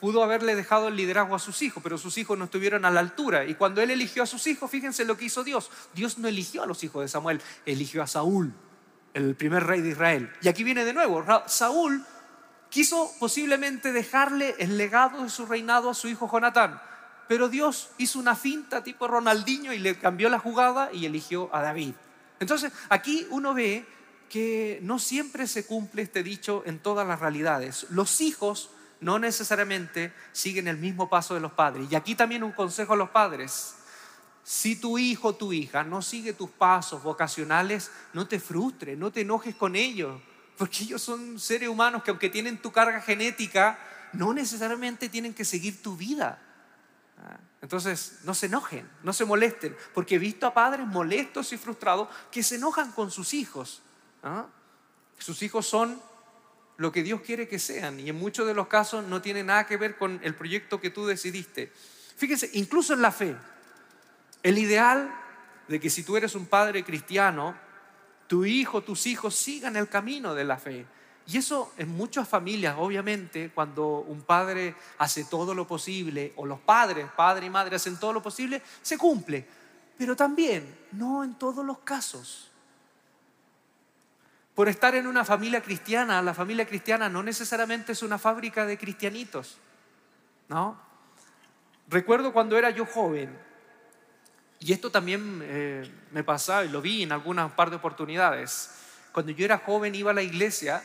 pudo 0.00 0.22
haberle 0.22 0.54
dejado 0.54 0.88
el 0.88 0.96
liderazgo 0.96 1.34
a 1.34 1.38
sus 1.38 1.60
hijos, 1.62 1.82
pero 1.82 1.98
sus 1.98 2.16
hijos 2.18 2.38
no 2.38 2.46
estuvieron 2.46 2.84
a 2.84 2.90
la 2.90 3.00
altura. 3.00 3.44
Y 3.44 3.54
cuando 3.54 3.82
él 3.82 3.90
eligió 3.90 4.22
a 4.22 4.26
sus 4.26 4.46
hijos, 4.46 4.70
fíjense 4.70 5.04
lo 5.04 5.16
que 5.16 5.26
hizo 5.26 5.44
Dios. 5.44 5.70
Dios 5.94 6.18
no 6.18 6.28
eligió 6.28 6.62
a 6.62 6.66
los 6.66 6.82
hijos 6.82 7.02
de 7.02 7.08
Samuel, 7.08 7.42
eligió 7.66 8.02
a 8.02 8.06
Saúl, 8.06 8.52
el 9.16 9.34
primer 9.34 9.64
rey 9.64 9.80
de 9.80 9.88
Israel. 9.88 10.30
Y 10.42 10.48
aquí 10.48 10.62
viene 10.62 10.84
de 10.84 10.92
nuevo, 10.92 11.24
Saúl 11.46 12.04
quiso 12.68 13.10
posiblemente 13.18 13.92
dejarle 13.92 14.54
el 14.58 14.76
legado 14.76 15.22
de 15.22 15.30
su 15.30 15.46
reinado 15.46 15.88
a 15.88 15.94
su 15.94 16.08
hijo 16.08 16.30
Jonatán, 16.30 16.80
pero 17.26 17.48
Dios 17.48 17.88
hizo 17.96 18.18
una 18.18 18.36
finta 18.36 18.84
tipo 18.84 19.08
Ronaldinho 19.08 19.72
y 19.72 19.78
le 19.78 19.98
cambió 19.98 20.28
la 20.28 20.38
jugada 20.38 20.90
y 20.92 21.06
eligió 21.06 21.48
a 21.54 21.62
David. 21.62 21.94
Entonces, 22.40 22.70
aquí 22.90 23.26
uno 23.30 23.54
ve 23.54 23.86
que 24.28 24.80
no 24.82 24.98
siempre 24.98 25.46
se 25.46 25.64
cumple 25.64 26.02
este 26.02 26.22
dicho 26.22 26.62
en 26.66 26.78
todas 26.78 27.08
las 27.08 27.18
realidades. 27.18 27.86
Los 27.88 28.20
hijos 28.20 28.70
no 29.00 29.18
necesariamente 29.18 30.12
siguen 30.32 30.68
el 30.68 30.76
mismo 30.76 31.08
paso 31.08 31.32
de 31.32 31.40
los 31.40 31.52
padres. 31.52 31.88
Y 31.90 31.94
aquí 31.94 32.14
también 32.14 32.42
un 32.42 32.52
consejo 32.52 32.92
a 32.92 32.96
los 32.96 33.08
padres. 33.08 33.75
Si 34.46 34.76
tu 34.76 34.96
hijo 34.96 35.28
o 35.28 35.34
tu 35.34 35.52
hija 35.52 35.82
no 35.82 36.00
sigue 36.02 36.32
tus 36.32 36.50
pasos 36.50 37.02
vocacionales, 37.02 37.90
no 38.12 38.28
te 38.28 38.38
frustres, 38.38 38.96
no 38.96 39.10
te 39.10 39.22
enojes 39.22 39.56
con 39.56 39.74
ellos 39.74 40.20
porque 40.56 40.84
ellos 40.84 41.02
son 41.02 41.38
seres 41.38 41.68
humanos 41.68 42.02
que 42.02 42.10
aunque 42.10 42.30
tienen 42.30 42.58
tu 42.58 42.72
carga 42.72 43.00
genética, 43.00 43.78
no 44.12 44.32
necesariamente 44.32 45.08
tienen 45.08 45.34
que 45.34 45.44
seguir 45.44 45.82
tu 45.82 45.96
vida. 45.96 46.40
Ah, 47.18 47.38
entonces, 47.60 48.20
no 48.24 48.34
se 48.34 48.46
enojen, 48.46 48.88
no 49.02 49.12
se 49.12 49.24
molesten, 49.24 49.76
porque 49.94 50.14
he 50.14 50.18
visto 50.18 50.46
a 50.46 50.54
padres 50.54 50.86
molestos 50.86 51.52
y 51.52 51.58
frustrados 51.58 52.08
que 52.30 52.42
se 52.42 52.56
enojan 52.56 52.92
con 52.92 53.10
sus 53.10 53.34
hijos. 53.34 53.82
¿ah? 54.22 54.46
Sus 55.18 55.42
hijos 55.42 55.66
son 55.66 56.00
lo 56.78 56.92
que 56.92 57.02
Dios 57.02 57.20
quiere 57.22 57.48
que 57.48 57.58
sean 57.58 58.00
y 58.00 58.08
en 58.08 58.16
muchos 58.16 58.46
de 58.46 58.54
los 58.54 58.66
casos 58.68 59.04
no 59.04 59.22
tiene 59.22 59.42
nada 59.42 59.66
que 59.66 59.76
ver 59.76 59.96
con 59.96 60.20
el 60.22 60.34
proyecto 60.34 60.80
que 60.80 60.90
tú 60.90 61.06
decidiste. 61.06 61.72
Fíjense, 62.16 62.50
incluso 62.54 62.94
en 62.94 63.02
la 63.02 63.12
fe, 63.12 63.36
el 64.46 64.58
ideal 64.58 65.12
de 65.66 65.80
que 65.80 65.90
si 65.90 66.04
tú 66.04 66.16
eres 66.16 66.36
un 66.36 66.46
padre 66.46 66.84
cristiano, 66.84 67.56
tu 68.28 68.44
hijo, 68.44 68.80
tus 68.80 69.08
hijos 69.08 69.34
sigan 69.34 69.74
el 69.74 69.88
camino 69.88 70.36
de 70.36 70.44
la 70.44 70.56
fe. 70.56 70.86
Y 71.26 71.36
eso 71.38 71.72
en 71.76 71.88
muchas 71.88 72.28
familias, 72.28 72.76
obviamente, 72.78 73.50
cuando 73.52 73.98
un 74.06 74.22
padre 74.22 74.76
hace 74.98 75.24
todo 75.24 75.52
lo 75.52 75.66
posible, 75.66 76.32
o 76.36 76.46
los 76.46 76.60
padres, 76.60 77.08
padre 77.16 77.46
y 77.46 77.50
madre, 77.50 77.74
hacen 77.74 77.98
todo 77.98 78.12
lo 78.12 78.22
posible, 78.22 78.62
se 78.82 78.96
cumple. 78.96 79.44
Pero 79.98 80.14
también, 80.14 80.78
no 80.92 81.24
en 81.24 81.34
todos 81.34 81.66
los 81.66 81.80
casos. 81.80 82.48
Por 84.54 84.68
estar 84.68 84.94
en 84.94 85.08
una 85.08 85.24
familia 85.24 85.60
cristiana, 85.60 86.22
la 86.22 86.34
familia 86.34 86.68
cristiana 86.68 87.08
no 87.08 87.24
necesariamente 87.24 87.90
es 87.90 88.02
una 88.04 88.16
fábrica 88.16 88.64
de 88.64 88.78
cristianitos, 88.78 89.58
¿no? 90.48 90.78
Recuerdo 91.88 92.32
cuando 92.32 92.56
era 92.56 92.70
yo 92.70 92.86
joven, 92.86 93.44
y 94.60 94.72
esto 94.72 94.90
también 94.90 95.40
eh, 95.44 95.90
me 96.12 96.24
pasaba 96.24 96.64
y 96.64 96.68
lo 96.68 96.80
vi 96.80 97.02
en 97.02 97.12
algunas 97.12 97.52
par 97.52 97.70
de 97.70 97.76
oportunidades. 97.76 98.70
Cuando 99.12 99.32
yo 99.32 99.44
era 99.44 99.58
joven 99.58 99.94
iba 99.94 100.10
a 100.10 100.14
la 100.14 100.22
iglesia, 100.22 100.82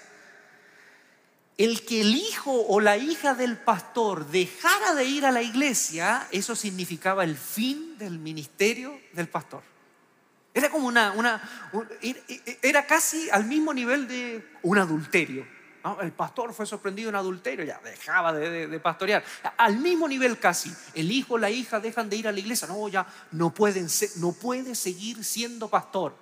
el 1.57 1.85
que 1.85 2.01
el 2.01 2.15
hijo 2.15 2.51
o 2.51 2.79
la 2.79 2.97
hija 2.97 3.33
del 3.33 3.57
pastor 3.57 4.27
dejara 4.27 4.95
de 4.95 5.05
ir 5.05 5.25
a 5.25 5.31
la 5.31 5.41
iglesia, 5.41 6.27
eso 6.31 6.55
significaba 6.55 7.23
el 7.23 7.37
fin 7.37 7.97
del 7.97 8.19
ministerio 8.19 8.99
del 9.13 9.27
pastor. 9.27 9.63
Era 10.53 10.69
como 10.69 10.87
una, 10.87 11.11
una 11.13 11.41
era 12.61 12.85
casi 12.85 13.29
al 13.29 13.45
mismo 13.45 13.73
nivel 13.73 14.07
de 14.07 14.45
un 14.63 14.77
adulterio. 14.77 15.45
El 16.01 16.11
pastor 16.11 16.53
fue 16.53 16.65
sorprendido 16.65 17.09
en 17.09 17.15
adulterio, 17.15 17.65
ya 17.65 17.79
dejaba 17.83 18.33
de, 18.33 18.79
pastorear. 18.79 19.23
Al 19.57 19.77
mismo 19.77 20.07
nivel 20.07 20.38
casi, 20.38 20.71
el 20.93 21.11
hijo 21.11 21.35
o 21.35 21.38
la 21.38 21.50
hija 21.50 21.79
dejan 21.79 22.09
de 22.09 22.17
ir 22.17 22.27
a 22.27 22.31
la 22.31 22.39
iglesia, 22.39 22.67
no, 22.67 22.88
ya 22.88 23.05
no, 23.31 23.53
pueden 23.53 23.88
no 24.17 24.31
puede 24.31 24.75
seguir 24.75 25.23
siendo 25.23 25.69
pastor. 25.69 26.15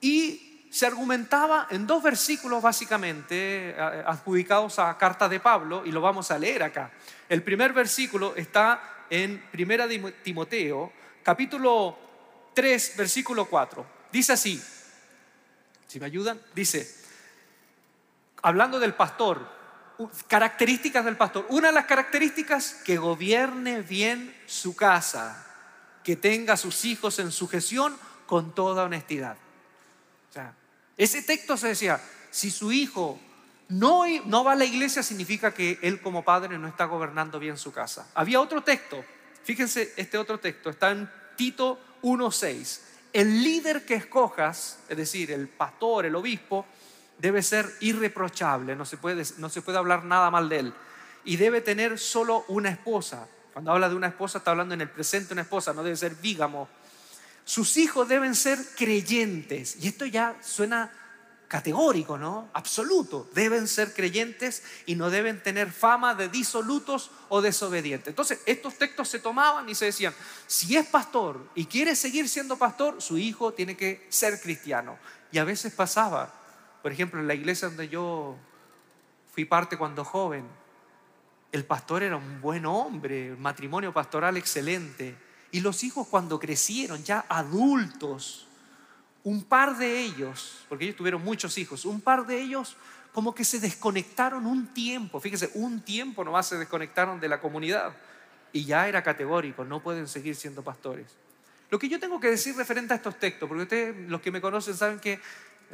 Y 0.00 0.68
se 0.70 0.86
argumentaba 0.86 1.66
en 1.70 1.86
dos 1.86 2.02
versículos 2.02 2.62
básicamente 2.62 3.74
adjudicados 4.06 4.78
a 4.78 4.96
carta 4.96 5.28
de 5.28 5.40
Pablo, 5.40 5.82
y 5.84 5.90
lo 5.90 6.00
vamos 6.00 6.30
a 6.30 6.38
leer 6.38 6.62
acá. 6.62 6.92
El 7.28 7.42
primer 7.42 7.72
versículo 7.72 8.34
está 8.36 9.06
en 9.10 9.42
Primera 9.50 9.86
Timoteo, 10.22 10.92
capítulo 11.22 11.98
3, 12.54 12.94
versículo 12.96 13.44
4. 13.46 13.86
Dice 14.12 14.32
así, 14.32 14.62
si 15.86 16.00
me 16.00 16.06
ayudan, 16.06 16.40
dice, 16.54 17.01
hablando 18.42 18.78
del 18.78 18.94
pastor, 18.94 19.48
características 20.26 21.04
del 21.04 21.16
pastor. 21.16 21.46
Una 21.48 21.68
de 21.68 21.74
las 21.74 21.86
características, 21.86 22.74
que 22.84 22.98
gobierne 22.98 23.82
bien 23.82 24.36
su 24.46 24.74
casa, 24.74 25.46
que 26.02 26.16
tenga 26.16 26.54
a 26.54 26.56
sus 26.56 26.84
hijos 26.84 27.18
en 27.18 27.30
sujeción 27.30 27.96
con 28.26 28.54
toda 28.54 28.84
honestidad. 28.84 29.36
Ese 30.96 31.22
texto 31.22 31.56
se 31.56 31.68
decía, 31.68 32.00
si 32.30 32.50
su 32.50 32.70
hijo 32.70 33.18
no, 33.68 34.04
no 34.26 34.44
va 34.44 34.52
a 34.52 34.56
la 34.56 34.64
iglesia, 34.64 35.02
significa 35.02 35.54
que 35.54 35.78
él 35.82 36.00
como 36.00 36.24
padre 36.24 36.58
no 36.58 36.68
está 36.68 36.84
gobernando 36.84 37.38
bien 37.38 37.56
su 37.56 37.72
casa. 37.72 38.08
Había 38.14 38.40
otro 38.40 38.62
texto, 38.62 39.02
fíjense 39.42 39.94
este 39.96 40.18
otro 40.18 40.38
texto, 40.38 40.70
está 40.70 40.90
en 40.90 41.10
Tito 41.36 41.80
1.6. 42.02 42.80
El 43.12 43.42
líder 43.42 43.84
que 43.84 43.94
escojas, 43.94 44.80
es 44.88 44.96
decir, 44.96 45.30
el 45.30 45.48
pastor, 45.48 46.06
el 46.06 46.14
obispo, 46.14 46.66
debe 47.22 47.40
ser 47.40 47.72
irreprochable, 47.78 48.74
no 48.74 48.84
se, 48.84 48.96
puede, 48.96 49.22
no 49.38 49.48
se 49.48 49.62
puede 49.62 49.78
hablar 49.78 50.04
nada 50.04 50.28
mal 50.32 50.48
de 50.48 50.58
él. 50.58 50.74
Y 51.24 51.36
debe 51.36 51.60
tener 51.60 52.00
solo 52.00 52.44
una 52.48 52.68
esposa. 52.68 53.28
Cuando 53.52 53.70
habla 53.70 53.88
de 53.88 53.94
una 53.94 54.08
esposa, 54.08 54.38
está 54.38 54.50
hablando 54.50 54.74
en 54.74 54.80
el 54.80 54.90
presente 54.90 55.32
una 55.32 55.42
esposa, 55.42 55.72
no 55.72 55.84
debe 55.84 55.96
ser 55.96 56.16
vígamo. 56.16 56.68
Sus 57.44 57.76
hijos 57.76 58.08
deben 58.08 58.34
ser 58.34 58.58
creyentes. 58.76 59.76
Y 59.80 59.86
esto 59.86 60.04
ya 60.04 60.36
suena 60.42 60.90
categórico, 61.46 62.18
¿no? 62.18 62.48
Absoluto. 62.54 63.30
Deben 63.34 63.68
ser 63.68 63.94
creyentes 63.94 64.64
y 64.86 64.96
no 64.96 65.08
deben 65.08 65.40
tener 65.44 65.70
fama 65.70 66.16
de 66.16 66.28
disolutos 66.28 67.12
o 67.28 67.40
desobedientes. 67.40 68.08
Entonces, 68.08 68.40
estos 68.46 68.74
textos 68.78 69.08
se 69.08 69.20
tomaban 69.20 69.68
y 69.68 69.76
se 69.76 69.84
decían, 69.84 70.12
si 70.48 70.76
es 70.76 70.86
pastor 70.88 71.48
y 71.54 71.66
quiere 71.66 71.94
seguir 71.94 72.28
siendo 72.28 72.56
pastor, 72.56 73.00
su 73.00 73.16
hijo 73.16 73.52
tiene 73.52 73.76
que 73.76 74.08
ser 74.08 74.40
cristiano. 74.40 74.98
Y 75.30 75.38
a 75.38 75.44
veces 75.44 75.72
pasaba 75.72 76.41
por 76.82 76.92
ejemplo, 76.92 77.20
en 77.20 77.28
la 77.28 77.34
iglesia 77.34 77.68
donde 77.68 77.88
yo 77.88 78.36
fui 79.32 79.44
parte 79.44 79.76
cuando 79.76 80.04
joven. 80.04 80.44
El 81.52 81.64
pastor 81.64 82.02
era 82.02 82.16
un 82.16 82.40
buen 82.40 82.66
hombre, 82.66 83.32
un 83.32 83.40
matrimonio 83.40 83.92
pastoral 83.92 84.36
excelente. 84.36 85.14
Y 85.52 85.60
los 85.60 85.84
hijos 85.84 86.08
cuando 86.08 86.38
crecieron, 86.38 87.02
ya 87.04 87.24
adultos, 87.28 88.46
un 89.24 89.44
par 89.44 89.76
de 89.76 90.00
ellos, 90.00 90.64
porque 90.68 90.84
ellos 90.84 90.96
tuvieron 90.96 91.22
muchos 91.22 91.56
hijos, 91.58 91.84
un 91.84 92.00
par 92.00 92.26
de 92.26 92.40
ellos 92.40 92.76
como 93.12 93.34
que 93.34 93.44
se 93.44 93.60
desconectaron 93.60 94.46
un 94.46 94.68
tiempo, 94.68 95.20
fíjese, 95.20 95.50
un 95.54 95.82
tiempo 95.82 96.24
nomás 96.24 96.46
se 96.48 96.56
desconectaron 96.56 97.20
de 97.20 97.28
la 97.28 97.40
comunidad 97.40 97.94
y 98.52 98.64
ya 98.64 98.88
era 98.88 99.02
categórico, 99.02 99.64
no 99.64 99.82
pueden 99.82 100.08
seguir 100.08 100.34
siendo 100.34 100.62
pastores. 100.62 101.06
Lo 101.70 101.78
que 101.78 101.88
yo 101.88 102.00
tengo 102.00 102.20
que 102.20 102.28
decir 102.28 102.56
referente 102.56 102.94
a 102.94 102.96
estos 102.96 103.18
textos, 103.18 103.48
porque 103.48 103.62
ustedes, 103.62 104.10
los 104.10 104.20
que 104.20 104.30
me 104.30 104.40
conocen, 104.40 104.74
saben 104.74 104.98
que 104.98 105.20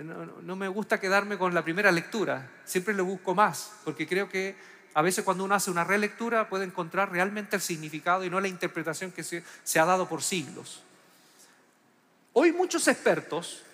no, 0.04 0.56
me 0.56 0.68
gusta 0.68 1.00
quedarme 1.00 1.38
con 1.38 1.54
la 1.54 1.64
primera 1.64 1.90
lectura, 1.90 2.48
siempre 2.64 2.94
le 2.94 3.02
busco 3.02 3.34
más, 3.34 3.72
porque 3.84 4.06
creo 4.06 4.28
que 4.28 4.54
a 4.94 5.02
veces 5.02 5.24
cuando 5.24 5.44
uno 5.44 5.54
hace 5.54 5.70
una 5.70 5.84
relectura 5.84 6.48
puede 6.48 6.64
encontrar 6.64 7.10
realmente 7.10 7.56
el 7.56 7.62
significado 7.62 8.24
y 8.24 8.30
no 8.30 8.40
la 8.40 8.48
interpretación 8.48 9.10
que 9.10 9.24
se, 9.24 9.42
ha 9.78 9.84
dado 9.84 10.08
por 10.08 10.22
siglos. 10.22 10.82
Hoy 12.32 12.52
muchos 12.52 12.86
expertos 12.86 13.64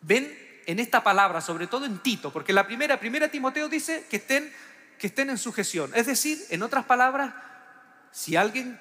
ven 0.00 0.36
en 0.64 0.78
esta 0.78 1.04
palabra, 1.04 1.40
sobre 1.40 1.66
todo 1.66 1.84
en 1.84 1.98
Tito, 1.98 2.32
porque 2.32 2.54
la 2.54 2.66
primera, 2.66 2.98
primera 2.98 3.28
Timoteo 3.28 3.68
dice 3.68 4.06
que 4.08 4.16
estén, 4.16 4.50
que 4.98 5.08
estén 5.08 5.28
en 5.28 5.38
sujeción. 5.38 5.92
Es 5.94 6.06
decir, 6.06 6.42
en 6.48 6.62
otras 6.62 6.86
palabras, 6.86 7.34
si 8.10 8.36
alguien 8.36 8.80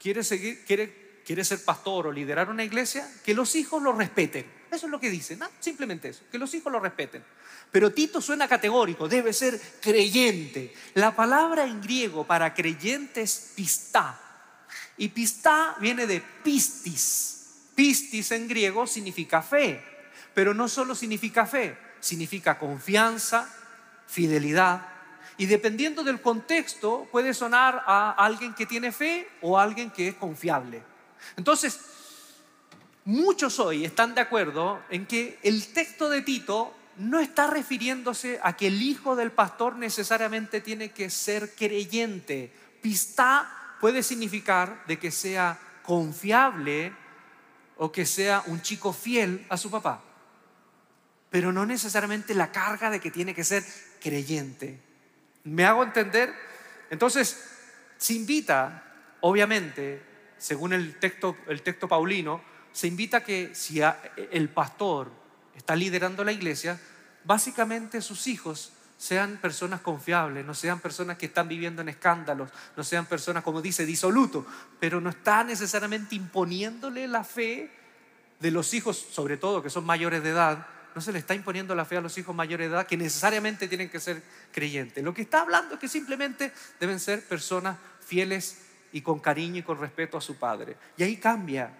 quiere, 0.00 0.22
seguir, 0.22 0.64
quiere 0.64 1.44
ser 1.44 1.64
pastor 1.64 2.06
o 2.06 2.12
liderar 2.12 2.48
una 2.48 2.62
iglesia, 2.62 3.10
que 3.24 3.34
los 3.34 3.56
hijos 3.56 3.82
lo 3.82 3.92
respeten. 3.92 4.59
Eso 4.70 4.86
es 4.86 4.90
lo 4.90 5.00
que 5.00 5.10
dice, 5.10 5.36
simplemente 5.58 6.08
eso, 6.08 6.22
que 6.30 6.38
los 6.38 6.54
hijos 6.54 6.72
lo 6.72 6.78
respeten. 6.78 7.24
Pero 7.72 7.92
Tito 7.92 8.20
suena 8.20 8.48
categórico, 8.48 9.08
debe 9.08 9.32
ser 9.32 9.60
creyente. 9.80 10.72
La 10.94 11.14
palabra 11.14 11.64
en 11.64 11.80
griego 11.80 12.24
para 12.24 12.54
creyente 12.54 13.22
es 13.22 13.52
pistá. 13.54 14.18
Y 14.96 15.08
pistá 15.08 15.76
viene 15.80 16.06
de 16.06 16.20
pistis. 16.20 17.70
Pistis 17.74 18.30
en 18.32 18.46
griego 18.46 18.86
significa 18.86 19.42
fe. 19.42 19.82
Pero 20.34 20.54
no 20.54 20.68
solo 20.68 20.94
significa 20.94 21.46
fe, 21.46 21.76
significa 21.98 22.58
confianza, 22.58 23.48
fidelidad. 24.06 24.86
Y 25.36 25.46
dependiendo 25.46 26.04
del 26.04 26.20
contexto, 26.20 27.08
puede 27.10 27.34
sonar 27.34 27.82
a 27.86 28.12
alguien 28.12 28.54
que 28.54 28.66
tiene 28.66 28.92
fe 28.92 29.28
o 29.40 29.58
a 29.58 29.62
alguien 29.62 29.90
que 29.90 30.08
es 30.08 30.14
confiable. 30.14 30.82
Entonces, 31.36 31.80
muchos 33.10 33.58
hoy 33.58 33.84
están 33.84 34.14
de 34.14 34.20
acuerdo 34.20 34.80
en 34.90 35.06
que 35.06 35.38
el 35.42 35.72
texto 35.72 36.08
de 36.08 36.22
Tito 36.22 36.74
no 36.96 37.20
está 37.20 37.46
refiriéndose 37.46 38.40
a 38.42 38.56
que 38.56 38.66
el 38.66 38.82
hijo 38.82 39.16
del 39.16 39.32
pastor 39.32 39.76
necesariamente 39.76 40.60
tiene 40.60 40.90
que 40.90 41.10
ser 41.10 41.54
creyente. 41.54 42.52
Pistá 42.82 43.76
puede 43.80 44.02
significar 44.02 44.84
de 44.86 44.98
que 44.98 45.10
sea 45.10 45.58
confiable 45.82 46.92
o 47.76 47.90
que 47.90 48.04
sea 48.04 48.42
un 48.46 48.60
chico 48.60 48.92
fiel 48.92 49.46
a 49.48 49.56
su 49.56 49.70
papá 49.70 50.02
pero 51.30 51.52
no 51.52 51.64
necesariamente 51.64 52.34
la 52.34 52.50
carga 52.50 52.90
de 52.90 53.00
que 53.00 53.10
tiene 53.10 53.34
que 53.34 53.44
ser 53.44 53.64
creyente. 54.00 54.78
¿Me 55.44 55.64
hago 55.64 55.82
entender? 55.82 56.34
Entonces, 56.90 57.48
se 57.96 58.14
invita, 58.14 58.82
obviamente, 59.20 60.02
según 60.36 60.72
el 60.72 60.96
texto, 60.96 61.36
el 61.46 61.62
texto 61.62 61.88
paulino, 61.88 62.42
se 62.72 62.86
invita 62.86 63.22
que 63.22 63.54
si 63.54 63.80
el 63.80 64.48
pastor 64.48 65.10
está 65.56 65.74
liderando 65.76 66.24
la 66.24 66.32
iglesia, 66.32 66.80
básicamente 67.24 68.00
sus 68.00 68.26
hijos 68.26 68.72
sean 68.96 69.38
personas 69.38 69.80
confiables, 69.80 70.44
no 70.44 70.52
sean 70.52 70.78
personas 70.78 71.16
que 71.16 71.26
están 71.26 71.48
viviendo 71.48 71.80
en 71.80 71.88
escándalos, 71.88 72.50
no 72.76 72.84
sean 72.84 73.06
personas, 73.06 73.42
como 73.42 73.62
dice, 73.62 73.86
disolutos, 73.86 74.44
pero 74.78 75.00
no 75.00 75.08
está 75.08 75.42
necesariamente 75.42 76.14
imponiéndole 76.14 77.08
la 77.08 77.24
fe 77.24 77.70
de 78.40 78.50
los 78.50 78.74
hijos, 78.74 78.98
sobre 78.98 79.36
todo 79.38 79.62
que 79.62 79.70
son 79.70 79.84
mayores 79.84 80.22
de 80.22 80.30
edad, 80.30 80.66
no 80.94 81.00
se 81.00 81.12
le 81.12 81.18
está 81.18 81.34
imponiendo 81.34 81.74
la 81.74 81.84
fe 81.84 81.96
a 81.96 82.00
los 82.00 82.16
hijos 82.18 82.34
mayores 82.34 82.68
de 82.68 82.74
edad 82.74 82.86
que 82.86 82.96
necesariamente 82.96 83.68
tienen 83.68 83.88
que 83.88 84.00
ser 84.00 84.22
creyentes. 84.52 85.02
Lo 85.02 85.14
que 85.14 85.22
está 85.22 85.42
hablando 85.42 85.74
es 85.74 85.80
que 85.80 85.88
simplemente 85.88 86.52
deben 86.78 87.00
ser 87.00 87.26
personas 87.26 87.78
fieles 88.00 88.58
y 88.92 89.00
con 89.00 89.20
cariño 89.20 89.58
y 89.58 89.62
con 89.62 89.78
respeto 89.78 90.18
a 90.18 90.20
su 90.20 90.36
padre. 90.36 90.76
Y 90.96 91.04
ahí 91.04 91.16
cambia. 91.16 91.70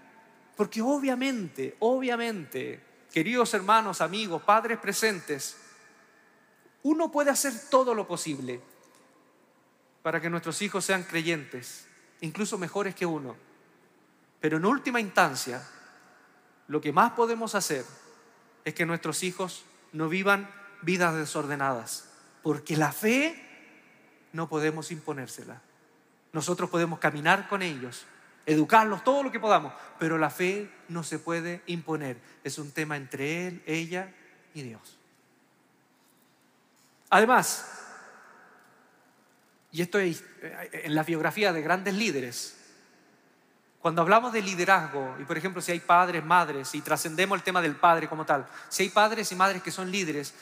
Porque 0.60 0.82
obviamente, 0.82 1.74
obviamente, 1.78 2.84
queridos 3.10 3.54
hermanos, 3.54 4.02
amigos, 4.02 4.42
padres 4.42 4.76
presentes, 4.78 5.56
uno 6.82 7.10
puede 7.10 7.30
hacer 7.30 7.54
todo 7.70 7.94
lo 7.94 8.06
posible 8.06 8.60
para 10.02 10.20
que 10.20 10.28
nuestros 10.28 10.60
hijos 10.60 10.84
sean 10.84 11.04
creyentes, 11.04 11.86
incluso 12.20 12.58
mejores 12.58 12.94
que 12.94 13.06
uno. 13.06 13.36
Pero 14.38 14.58
en 14.58 14.66
última 14.66 15.00
instancia, 15.00 15.66
lo 16.68 16.82
que 16.82 16.92
más 16.92 17.12
podemos 17.12 17.54
hacer 17.54 17.86
es 18.66 18.74
que 18.74 18.84
nuestros 18.84 19.22
hijos 19.22 19.64
no 19.94 20.10
vivan 20.10 20.46
vidas 20.82 21.14
desordenadas, 21.14 22.10
porque 22.42 22.76
la 22.76 22.92
fe 22.92 24.28
no 24.34 24.46
podemos 24.46 24.90
imponérsela. 24.90 25.62
Nosotros 26.34 26.68
podemos 26.68 26.98
caminar 26.98 27.48
con 27.48 27.62
ellos, 27.62 28.04
educarlos 28.50 29.04
todo 29.04 29.22
lo 29.22 29.30
que 29.30 29.38
podamos, 29.38 29.72
pero 29.98 30.18
la 30.18 30.28
fe 30.28 30.70
no 30.88 31.04
se 31.04 31.18
puede 31.18 31.62
imponer. 31.66 32.20
Es 32.42 32.58
un 32.58 32.72
tema 32.72 32.96
entre 32.96 33.46
él, 33.46 33.62
ella 33.64 34.12
y 34.54 34.62
Dios. 34.62 34.98
Además, 37.10 37.64
y 39.70 39.82
esto 39.82 40.00
es 40.00 40.24
en 40.72 40.94
la 40.94 41.04
biografía 41.04 41.52
de 41.52 41.62
grandes 41.62 41.94
líderes, 41.94 42.56
cuando 43.80 44.02
hablamos 44.02 44.32
de 44.32 44.42
liderazgo, 44.42 45.16
y 45.20 45.24
por 45.24 45.38
ejemplo 45.38 45.62
si 45.62 45.70
hay 45.70 45.80
padres, 45.80 46.24
madres, 46.24 46.74
y 46.74 46.80
trascendemos 46.80 47.38
el 47.38 47.44
tema 47.44 47.62
del 47.62 47.76
padre 47.76 48.08
como 48.08 48.26
tal, 48.26 48.46
si 48.68 48.82
hay 48.82 48.88
padres 48.88 49.30
y 49.30 49.36
madres 49.36 49.62
que 49.62 49.70
son 49.70 49.90
líderes, 49.92 50.34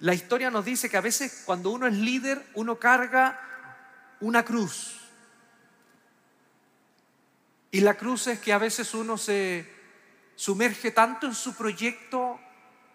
la 0.00 0.14
historia 0.14 0.50
nos 0.50 0.64
dice 0.64 0.88
que 0.88 0.96
a 0.96 1.02
veces 1.02 1.42
cuando 1.44 1.70
uno 1.70 1.86
es 1.86 1.94
líder, 1.94 2.44
uno 2.54 2.78
carga 2.78 3.38
una 4.20 4.42
cruz. 4.42 5.01
Y 7.72 7.80
la 7.80 7.94
cruz 7.94 8.26
es 8.26 8.38
que 8.38 8.52
a 8.52 8.58
veces 8.58 8.92
uno 8.92 9.16
se 9.16 9.66
sumerge 10.36 10.90
tanto 10.90 11.26
en 11.26 11.34
su 11.34 11.56
proyecto 11.56 12.38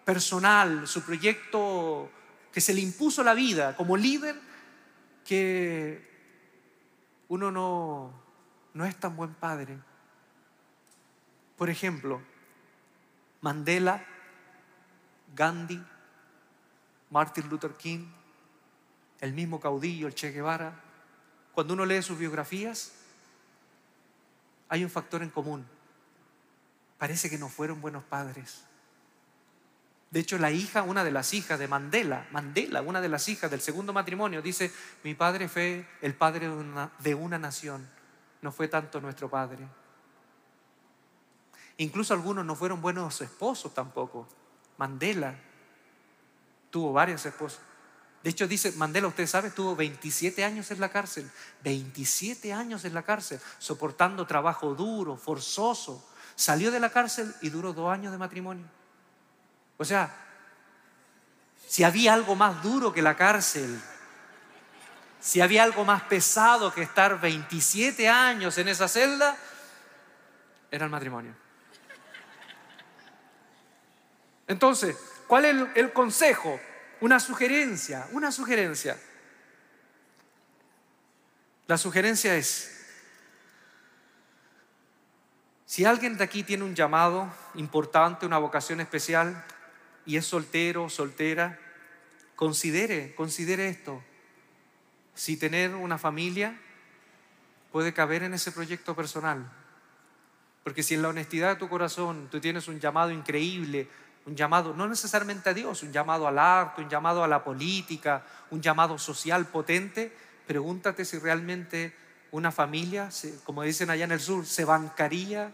personal, 0.05 0.87
su 0.87 1.01
proyecto 1.01 2.11
que 2.53 2.61
se 2.61 2.75
le 2.75 2.81
impuso 2.81 3.23
la 3.23 3.33
vida 3.33 3.75
como 3.75 3.97
líder, 3.97 4.39
que 5.25 6.07
uno 7.27 7.51
no, 7.51 8.13
no 8.75 8.85
es 8.85 8.95
tan 8.97 9.15
buen 9.15 9.33
padre. 9.33 9.79
Por 11.57 11.71
ejemplo, 11.71 12.21
Mandela, 13.41 14.05
Gandhi, 15.35 15.83
Martin 17.09 17.49
Luther 17.49 17.73
King, 17.73 18.05
el 19.21 19.33
mismo 19.33 19.59
caudillo, 19.59 20.05
el 20.05 20.13
Che 20.13 20.31
Guevara. 20.31 20.83
Cuando 21.51 21.73
uno 21.73 21.83
lee 21.83 22.03
sus 22.03 22.19
biografías, 22.19 22.93
hay 24.69 24.84
un 24.84 24.89
factor 24.89 25.23
en 25.23 25.30
común. 25.30 25.65
Parece 26.97 27.30
que 27.30 27.38
no 27.38 27.49
fueron 27.49 27.82
buenos 27.82 28.03
padres. 28.03 28.63
De 30.12 30.21
hecho, 30.21 30.38
la 30.38 30.51
hija, 30.51 30.84
una 30.84 31.03
de 31.03 31.12
las 31.12 31.34
hijas 31.34 31.60
de 31.60 31.67
Mandela, 31.67 32.27
Mandela, 32.32 32.82
una 32.82 33.01
de 33.01 33.10
las 33.10 33.27
hijas 33.27 33.51
del 33.51 33.62
segundo 33.62 33.93
matrimonio, 33.93 34.41
dice, 34.41 34.71
mi 35.03 35.13
padre 35.13 35.49
fue 35.49 35.86
el 36.01 36.15
padre 36.15 36.47
de 36.47 36.53
una, 36.53 36.91
de 36.99 37.13
una 37.13 37.38
nación 37.38 37.88
no 38.41 38.51
fue 38.51 38.67
tanto 38.67 39.01
nuestro 39.01 39.30
padre. 39.30 39.67
Incluso 41.77 42.13
algunos 42.13 42.45
no 42.45 42.56
fueron 42.56 42.82
buenos 42.82 43.21
esposos 43.21 43.73
tampoco. 43.73 44.27
Mandela 44.77 45.36
tuvo 46.69 46.93
varios 46.93 47.25
esposos. 47.25 47.60
De 48.23 48.30
hecho, 48.32 48.47
dice 48.47 48.71
Mandela, 48.73 49.08
usted 49.08 49.27
sabe, 49.27 49.51
tuvo 49.51 49.75
27 49.75 50.43
años 50.43 50.71
en 50.71 50.80
la 50.80 50.89
cárcel. 50.89 51.30
27 51.63 52.51
años 52.51 52.84
en 52.86 52.93
la 52.93 53.03
cárcel, 53.03 53.39
soportando 53.60 54.27
trabajo 54.27 54.73
duro, 54.75 55.17
forzoso. 55.17 56.06
Salió 56.36 56.71
de 56.71 56.80
la 56.80 56.89
cárcel 56.89 57.34
y 57.41 57.49
duró 57.49 57.73
dos 57.73 57.91
años 57.91 58.12
de 58.12 58.17
matrimonio. 58.17 58.65
O 59.77 59.86
sea, 59.86 60.13
si 61.67 61.84
había 61.84 62.13
algo 62.13 62.36
más 62.36 62.62
duro 62.63 62.93
que 62.93 63.01
la 63.01 63.15
cárcel, 63.15 63.80
si 65.19 65.41
había 65.41 65.63
algo 65.63 65.84
más 65.84 66.03
pesado 66.03 66.73
que 66.73 66.82
estar 66.82 67.19
27 67.19 68.08
años 68.08 68.58
en 68.58 68.67
esa 68.67 68.88
celda, 68.88 69.38
era 70.71 70.86
el 70.86 70.91
matrimonio. 70.91 71.34
Entonces, 74.47 74.95
¿cuál 75.27 75.45
es 75.45 75.56
el, 75.75 75.91
consejo? 75.91 76.60
Una 77.01 77.19
sugerencia, 77.19 78.07
una 78.12 78.31
sugerencia. 78.31 78.97
La 81.67 81.77
sugerencia 81.77 82.36
es, 82.36 82.73
si 85.65 85.83
alguien 85.83 86.17
de 86.17 86.23
aquí 86.23 86.43
tiene 86.43 86.63
un 86.63 86.75
llamado 86.75 87.31
importante, 87.55 88.25
una 88.25 88.38
vocación 88.38 88.79
especial, 88.79 89.43
y 90.05 90.15
es 90.15 90.25
soltero, 90.25 90.89
soltera, 90.89 91.60
considere, 92.36 93.13
considere 93.15 93.67
esto. 93.67 94.01
Si 95.13 95.36
tener 95.36 95.75
una 95.75 95.97
familia 95.97 96.57
puede 97.71 97.93
caber 97.93 98.23
en 98.23 98.33
ese 98.33 98.53
proyecto 98.53 98.95
personal. 98.95 99.51
Porque 100.63 100.83
si 100.83 100.95
en 100.95 101.01
la 101.01 101.10
honestidad 101.10 101.49
de 101.49 101.55
tu 101.60 101.67
corazón 101.67 102.29
tú 102.31 102.39
tienes 102.39 102.67
un 102.69 102.79
llamado 102.79 103.12
increíble, 103.12 103.89
un 104.27 104.35
llamado 104.35 104.73
no 104.73 104.89
necesariamente 104.89 105.49
a 105.49 105.53
Dios, 105.53 105.83
un 105.83 105.93
llamado 105.93 106.27
al 106.27 106.37
arte, 106.37 106.81
un 106.81 106.89
llamado 106.89 107.23
a 107.23 107.29
la 107.29 107.45
política, 107.45 108.23
un 108.51 108.61
llamado 108.61 108.97
social 108.97 109.45
potente, 109.45 110.13
pregúntate 110.45 111.05
si 111.05 111.17
realmente 111.17 111.95
una 112.31 112.51
familia, 112.51 113.09
como 113.45 113.63
dicen 113.63 113.89
allá 113.89 114.03
en 114.03 114.11
el 114.11 114.19
sur, 114.19 114.45
se 114.45 114.65
bancaría 114.65 115.51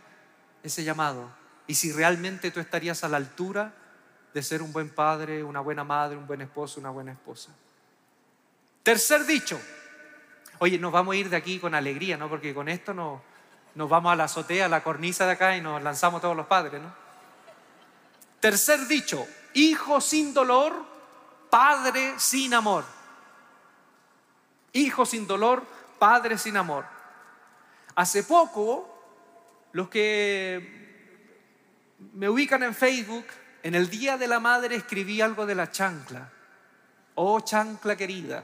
ese 0.64 0.84
llamado. 0.84 1.30
Y 1.68 1.76
si 1.76 1.92
realmente 1.92 2.50
tú 2.50 2.60
estarías 2.60 3.04
a 3.04 3.10
la 3.10 3.18
altura 3.18 3.76
de 4.34 4.42
ser 4.42 4.64
un 4.64 4.74
buen 4.74 4.90
padre, 4.90 5.44
una 5.44 5.60
buena 5.60 5.84
madre, 5.84 6.18
un 6.18 6.26
buen 6.26 6.42
esposo, 6.42 6.80
una 6.80 6.90
buena 6.90 7.12
esposa. 7.12 7.52
Tercer 8.82 9.24
dicho. 9.28 9.62
Oye, 10.58 10.80
nos 10.80 10.92
vamos 10.92 11.14
a 11.14 11.18
ir 11.18 11.30
de 11.30 11.36
aquí 11.36 11.60
con 11.60 11.76
alegría, 11.76 12.18
¿no? 12.18 12.28
Porque 12.28 12.56
con 12.56 12.68
esto 12.68 12.96
nos, 12.96 13.22
nos 13.76 13.88
vamos 13.88 14.12
a 14.12 14.16
la 14.16 14.24
azotea, 14.24 14.66
a 14.66 14.70
la 14.70 14.84
cornisa 14.84 15.28
de 15.28 15.34
acá 15.34 15.56
y 15.56 15.62
nos 15.62 15.82
lanzamos 15.84 16.22
todos 16.22 16.36
los 16.36 16.48
padres, 16.48 16.82
¿no? 16.82 17.03
Tercer 18.44 18.88
dicho, 18.88 19.26
hijo 19.54 20.02
sin 20.02 20.34
dolor, 20.34 20.74
padre 21.50 22.16
sin 22.18 22.54
amor. 22.54 22.84
Hijo 24.74 25.06
sin 25.06 25.26
dolor, 25.26 25.64
padre 25.98 26.38
sin 26.38 26.58
amor. 26.58 26.84
Hace 27.96 28.26
poco, 28.26 29.02
los 29.72 29.88
que 29.88 30.60
me 32.16 32.28
ubican 32.28 32.64
en 32.64 32.76
Facebook, 32.76 33.26
en 33.64 33.76
el 33.76 33.90
Día 33.90 34.18
de 34.18 34.28
la 34.28 34.42
Madre 34.42 34.76
escribí 34.76 35.22
algo 35.22 35.46
de 35.46 35.56
la 35.56 35.72
chancla. 35.72 36.30
Oh, 37.16 37.40
chancla 37.40 37.96
querida. 37.96 38.44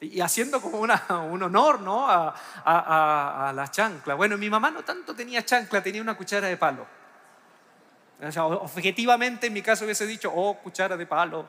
Y 0.00 0.20
haciendo 0.20 0.60
como 0.60 0.80
un 0.80 0.90
honor 0.90 1.80
¿no? 1.82 2.10
a, 2.10 2.34
a 2.64 3.52
la 3.52 3.70
chancla. 3.70 4.16
Bueno, 4.16 4.36
mi 4.38 4.50
mamá 4.50 4.72
no 4.72 4.82
tanto 4.82 5.14
tenía 5.14 5.44
chancla, 5.44 5.84
tenía 5.84 6.02
una 6.02 6.16
cuchara 6.16 6.48
de 6.48 6.56
palo. 6.56 7.03
O 8.28 8.32
sea, 8.32 8.46
objetivamente 8.46 9.46
en 9.48 9.52
mi 9.52 9.62
caso 9.62 9.84
hubiese 9.84 10.06
dicho, 10.06 10.32
oh, 10.34 10.58
cuchara 10.58 10.96
de 10.96 11.06
palo, 11.06 11.48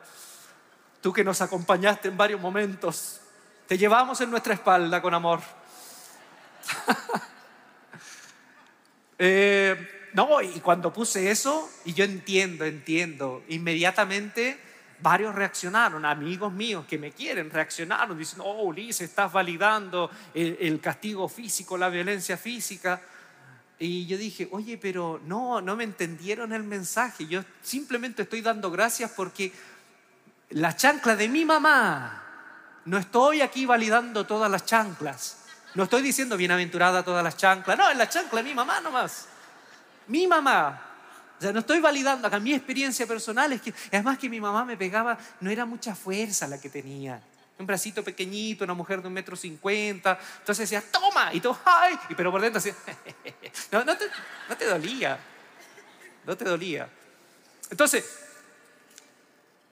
tú 1.01 1.13
que 1.13 1.23
nos 1.23 1.41
acompañaste 1.41 2.07
en 2.07 2.17
varios 2.17 2.41
momentos, 2.41 3.21
te 3.67 3.77
llevamos 3.77 4.19
en 4.21 4.31
nuestra 4.31 4.53
espalda 4.53 5.01
con 5.01 5.13
amor. 5.13 5.41
Eh, 9.17 10.09
no, 10.11 10.41
y 10.41 10.59
cuando 10.59 10.91
puse 10.91 11.31
eso, 11.31 11.69
y 11.85 11.93
yo 11.93 12.03
entiendo, 12.03 12.65
entiendo, 12.65 13.43
inmediatamente 13.47 14.59
varios 14.99 15.33
reaccionaron, 15.33 16.03
amigos 16.03 16.51
míos 16.51 16.85
que 16.85 16.97
me 16.97 17.13
quieren, 17.13 17.49
reaccionaron 17.49 18.17
diciendo, 18.17 18.43
oh 18.43 18.63
Ulises, 18.63 19.09
estás 19.09 19.31
validando 19.31 20.11
el 20.33 20.81
castigo 20.81 21.29
físico, 21.29 21.77
la 21.77 21.87
violencia 21.87 22.35
física. 22.35 23.01
Y 23.77 24.05
yo 24.05 24.17
dije, 24.17 24.47
oye, 24.51 24.77
pero 24.77 25.19
no, 25.25 25.61
no 25.61 25.75
me 25.75 25.83
entendieron 25.83 26.53
el 26.53 26.63
mensaje. 26.63 27.27
Yo 27.27 27.43
simplemente 27.61 28.23
estoy 28.23 28.41
dando 28.41 28.71
gracias 28.71 29.11
porque 29.11 29.51
la 30.51 30.75
chancla 30.75 31.15
de 31.15 31.27
mi 31.27 31.43
mamá, 31.43 32.23
no 32.85 32.97
estoy 32.97 33.41
aquí 33.41 33.65
validando 33.65 34.25
todas 34.25 34.49
las 34.49 34.65
chanclas. 34.65 35.39
No 35.73 35.83
estoy 35.83 36.01
diciendo 36.01 36.37
bienaventurada 36.37 37.03
todas 37.03 37.23
las 37.23 37.35
chanclas. 37.35 37.77
No, 37.77 37.89
es 37.89 37.97
la 37.97 38.07
chancla 38.07 38.41
de 38.41 38.49
mi 38.49 38.55
mamá 38.55 38.79
nomás. 38.79 39.27
Mi 40.07 40.25
mamá. 40.25 40.81
O 41.37 41.41
sea, 41.41 41.51
no 41.51 41.59
estoy 41.59 41.81
validando 41.81 42.27
acá. 42.27 42.39
Mi 42.39 42.53
experiencia 42.53 43.05
personal 43.05 43.51
es 43.51 43.61
que, 43.61 43.73
además 43.91 44.17
que 44.17 44.29
mi 44.29 44.39
mamá 44.39 44.63
me 44.63 44.77
pegaba, 44.77 45.17
no 45.41 45.49
era 45.49 45.65
mucha 45.65 45.93
fuerza 45.95 46.47
la 46.47 46.61
que 46.61 46.69
tenía 46.69 47.21
un 47.57 47.65
bracito 47.65 48.03
pequeñito, 48.03 48.63
una 48.63 48.73
mujer 48.73 49.01
de 49.01 49.07
un 49.07 49.13
metro 49.13 49.35
cincuenta. 49.35 50.19
Entonces 50.39 50.69
decía, 50.69 50.83
toma, 50.91 51.33
y 51.33 51.39
todo, 51.39 51.57
ay, 51.65 51.97
y 52.09 52.15
pero 52.15 52.31
por 52.31 52.41
dentro 52.41 52.59
así, 52.59 52.71
no, 53.71 53.83
no, 53.83 53.97
te, 53.97 54.05
no 54.49 54.57
te 54.57 54.65
dolía, 54.65 55.19
no 56.25 56.35
te 56.35 56.45
dolía. 56.45 56.89
Entonces, 57.69 58.03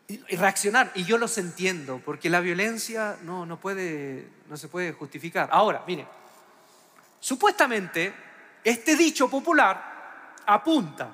y 0.08 0.36
reaccionar, 0.36 0.92
y 0.96 1.06
yo 1.06 1.18
los 1.18 1.38
entiendo, 1.38 2.02
porque 2.04 2.30
la 2.30 2.40
violencia 2.40 3.18
no, 3.24 3.46
no, 3.46 3.60
puede, 3.60 4.28
no 4.50 4.58
se 4.58 4.68
puede 4.68 4.92
justificar. 4.92 5.50
Ahora, 5.52 5.84
mire, 5.88 6.06
supuestamente 7.20 8.14
este 8.64 8.96
dicho 8.96 9.30
popular 9.30 10.34
apunta 10.46 11.14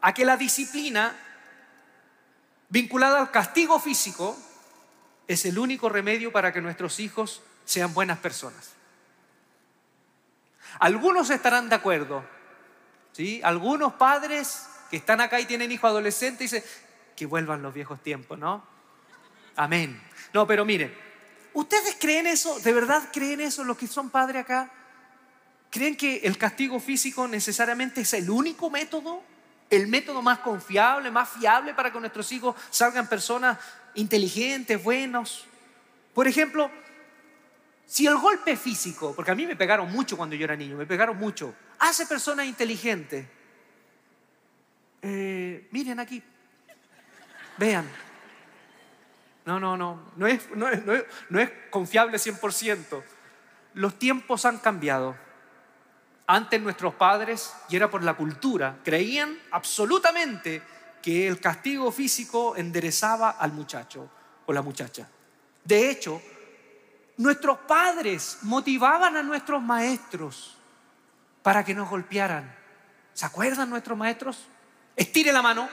a 0.00 0.14
que 0.14 0.24
la 0.24 0.36
disciplina 0.36 1.14
vinculada 2.68 3.20
al 3.20 3.30
castigo 3.30 3.78
físico 3.78 4.36
es 5.26 5.44
el 5.46 5.58
único 5.58 5.88
remedio 5.88 6.32
para 6.32 6.52
que 6.52 6.60
nuestros 6.60 7.00
hijos 7.00 7.42
sean 7.64 7.94
buenas 7.94 8.18
personas. 8.18 8.72
Algunos 10.78 11.30
estarán 11.30 11.68
de 11.68 11.76
acuerdo, 11.76 12.24
¿sí? 13.12 13.40
Algunos 13.44 13.94
padres 13.94 14.66
que 14.90 14.96
están 14.96 15.20
acá 15.20 15.40
y 15.40 15.46
tienen 15.46 15.70
hijos 15.72 15.88
adolescentes 15.88 16.50
dicen 16.50 16.64
que 17.16 17.26
vuelvan 17.26 17.62
los 17.62 17.72
viejos 17.72 18.02
tiempos, 18.02 18.38
¿no? 18.38 18.64
Amén. 19.56 20.00
No, 20.32 20.46
pero 20.46 20.64
miren, 20.64 20.94
¿ustedes 21.52 21.96
creen 21.98 22.26
eso? 22.26 22.58
¿De 22.60 22.72
verdad 22.72 23.08
creen 23.12 23.40
eso 23.40 23.64
los 23.64 23.78
que 23.78 23.86
son 23.86 24.10
padres 24.10 24.42
acá? 24.42 24.70
¿Creen 25.70 25.96
que 25.96 26.18
el 26.24 26.36
castigo 26.38 26.78
físico 26.80 27.26
necesariamente 27.28 28.02
es 28.02 28.12
el 28.14 28.30
único 28.30 28.68
método? 28.70 29.22
¿El 29.70 29.86
método 29.86 30.22
más 30.22 30.40
confiable, 30.40 31.10
más 31.10 31.28
fiable 31.30 31.74
para 31.74 31.92
que 31.92 31.98
nuestros 32.00 32.30
hijos 32.32 32.54
salgan 32.70 33.08
personas 33.08 33.58
inteligentes, 33.94 34.82
buenos. 34.82 35.46
Por 36.12 36.28
ejemplo, 36.28 36.70
si 37.86 38.06
el 38.06 38.16
golpe 38.16 38.56
físico, 38.56 39.14
porque 39.14 39.30
a 39.30 39.34
mí 39.34 39.46
me 39.46 39.56
pegaron 39.56 39.90
mucho 39.92 40.16
cuando 40.16 40.36
yo 40.36 40.44
era 40.44 40.56
niño, 40.56 40.76
me 40.76 40.86
pegaron 40.86 41.18
mucho, 41.18 41.54
hace 41.78 42.06
personas 42.06 42.46
inteligentes. 42.46 43.26
Eh, 45.02 45.68
miren 45.70 46.00
aquí, 46.00 46.22
vean. 47.58 47.88
No, 49.44 49.60
no, 49.60 49.76
no, 49.76 50.12
no 50.16 50.26
es, 50.26 50.48
no 50.54 50.68
es, 50.68 50.84
no 50.86 50.94
es, 50.94 51.04
no 51.28 51.38
es 51.38 51.50
confiable 51.68 52.16
100%. 52.16 53.02
Los 53.74 53.98
tiempos 53.98 54.44
han 54.46 54.58
cambiado. 54.58 55.16
Antes 56.26 56.62
nuestros 56.62 56.94
padres, 56.94 57.52
y 57.68 57.76
era 57.76 57.90
por 57.90 58.02
la 58.02 58.14
cultura, 58.14 58.78
creían 58.82 59.38
absolutamente 59.50 60.62
que 61.04 61.28
el 61.28 61.38
castigo 61.38 61.92
físico 61.92 62.56
enderezaba 62.56 63.32
al 63.32 63.52
muchacho 63.52 64.08
o 64.46 64.52
la 64.54 64.62
muchacha. 64.62 65.06
De 65.62 65.90
hecho, 65.90 66.22
nuestros 67.18 67.58
padres 67.58 68.38
motivaban 68.40 69.14
a 69.14 69.22
nuestros 69.22 69.62
maestros 69.62 70.56
para 71.42 71.62
que 71.62 71.74
nos 71.74 71.90
golpearan. 71.90 72.56
¿Se 73.12 73.26
acuerdan 73.26 73.68
nuestros 73.68 73.98
maestros? 73.98 74.46
Estire 74.96 75.30
la 75.30 75.42
mano. 75.42 75.68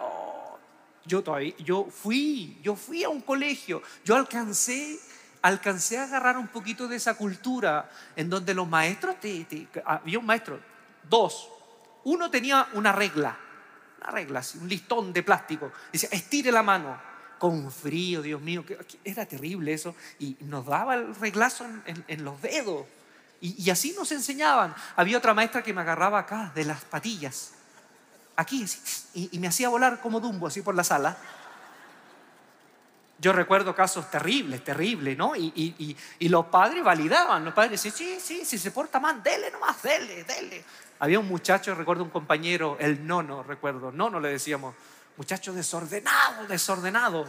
Oh, 0.00 0.58
yo 1.06 1.22
todavía, 1.22 1.54
fui, 1.88 2.58
yo 2.60 2.74
fui 2.74 3.04
a 3.04 3.08
un 3.08 3.20
colegio, 3.20 3.82
yo 4.04 4.16
alcancé, 4.16 4.98
alcancé 5.42 5.98
a 5.98 6.02
agarrar 6.02 6.36
un 6.36 6.48
poquito 6.48 6.88
de 6.88 6.96
esa 6.96 7.14
cultura 7.14 7.88
en 8.16 8.28
donde 8.28 8.52
los 8.52 8.66
maestros, 8.66 9.14
había 9.84 10.18
un 10.18 10.26
maestro, 10.26 10.58
dos, 11.08 11.48
uno 12.02 12.32
tenía 12.32 12.66
una 12.72 12.90
regla, 12.90 13.38
una 14.02 14.10
regla, 14.10 14.42
un 14.60 14.68
listón 14.68 15.12
de 15.12 15.22
plástico. 15.22 15.72
Dice, 15.92 16.08
estire 16.10 16.50
la 16.50 16.62
mano 16.62 17.00
con 17.38 17.70
frío, 17.72 18.22
Dios 18.22 18.40
mío, 18.40 18.64
era 19.04 19.26
terrible 19.26 19.72
eso. 19.72 19.94
Y 20.18 20.36
nos 20.40 20.66
daba 20.66 20.94
el 20.94 21.14
reglazo 21.14 21.66
en, 21.86 22.24
los 22.24 22.40
dedos. 22.42 22.86
Y, 23.40 23.68
así 23.70 23.94
nos 23.98 24.12
enseñaban. 24.12 24.74
Había 24.96 25.18
otra 25.18 25.34
maestra 25.34 25.62
que 25.62 25.72
me 25.72 25.80
agarraba 25.80 26.20
acá, 26.20 26.52
de 26.54 26.64
las 26.64 26.84
patillas. 26.84 27.52
Aquí, 28.36 28.64
y, 29.14 29.38
me 29.38 29.48
hacía 29.48 29.68
volar 29.68 30.00
como 30.00 30.20
Dumbo, 30.20 30.46
así 30.46 30.62
por 30.62 30.74
la 30.74 30.84
sala. 30.84 31.16
Yo 33.22 33.32
recuerdo 33.32 33.72
casos 33.72 34.10
terribles, 34.10 34.64
terribles, 34.64 35.16
¿no? 35.16 35.36
Y, 35.36 35.96
y, 36.18 36.28
los 36.28 36.46
padres 36.46 36.82
validaban, 36.82 37.44
los 37.44 37.54
padres 37.54 37.80
decían, 37.80 37.94
sí, 37.94 38.18
sí, 38.20 38.44
si 38.44 38.58
se 38.58 38.72
porta 38.72 38.98
mal, 38.98 39.22
dele 39.22 39.48
nomás, 39.48 39.80
dele, 39.80 40.24
dele. 40.24 40.64
Había 40.98 41.20
un 41.20 41.28
muchacho, 41.28 41.72
recuerdo 41.76 42.02
un 42.02 42.10
compañero, 42.10 42.76
el 42.80 43.06
nono, 43.06 43.44
recuerdo, 43.44 43.92
nono 43.92 44.18
le 44.18 44.30
decíamos, 44.30 44.74
muchacho 45.16 45.52
desordenado, 45.52 46.48
desordenado, 46.48 47.28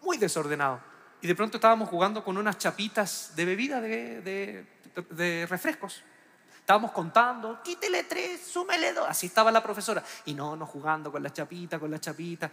muy 0.00 0.18
desordenado. 0.18 0.80
Y 1.20 1.28
de 1.28 1.36
pronto 1.36 1.58
estábamos 1.58 1.88
jugando 1.88 2.24
con 2.24 2.36
unas 2.36 2.58
chapitas 2.58 3.34
de 3.36 3.44
bebida, 3.44 3.80
de, 3.80 5.46
refrescos. 5.48 6.02
Estábamos 6.58 6.90
contando, 6.90 7.62
quítele 7.62 8.02
tres, 8.02 8.40
súmele 8.48 8.92
dos. 8.92 9.06
Así 9.08 9.28
estaba 9.28 9.52
la 9.52 9.62
profesora. 9.62 10.02
Y 10.24 10.34
no, 10.34 10.56
no 10.56 10.66
jugando 10.66 11.12
con 11.12 11.22
la 11.22 11.32
chapita, 11.32 11.78
con 11.78 11.88
la 11.88 12.00
chapita. 12.00 12.50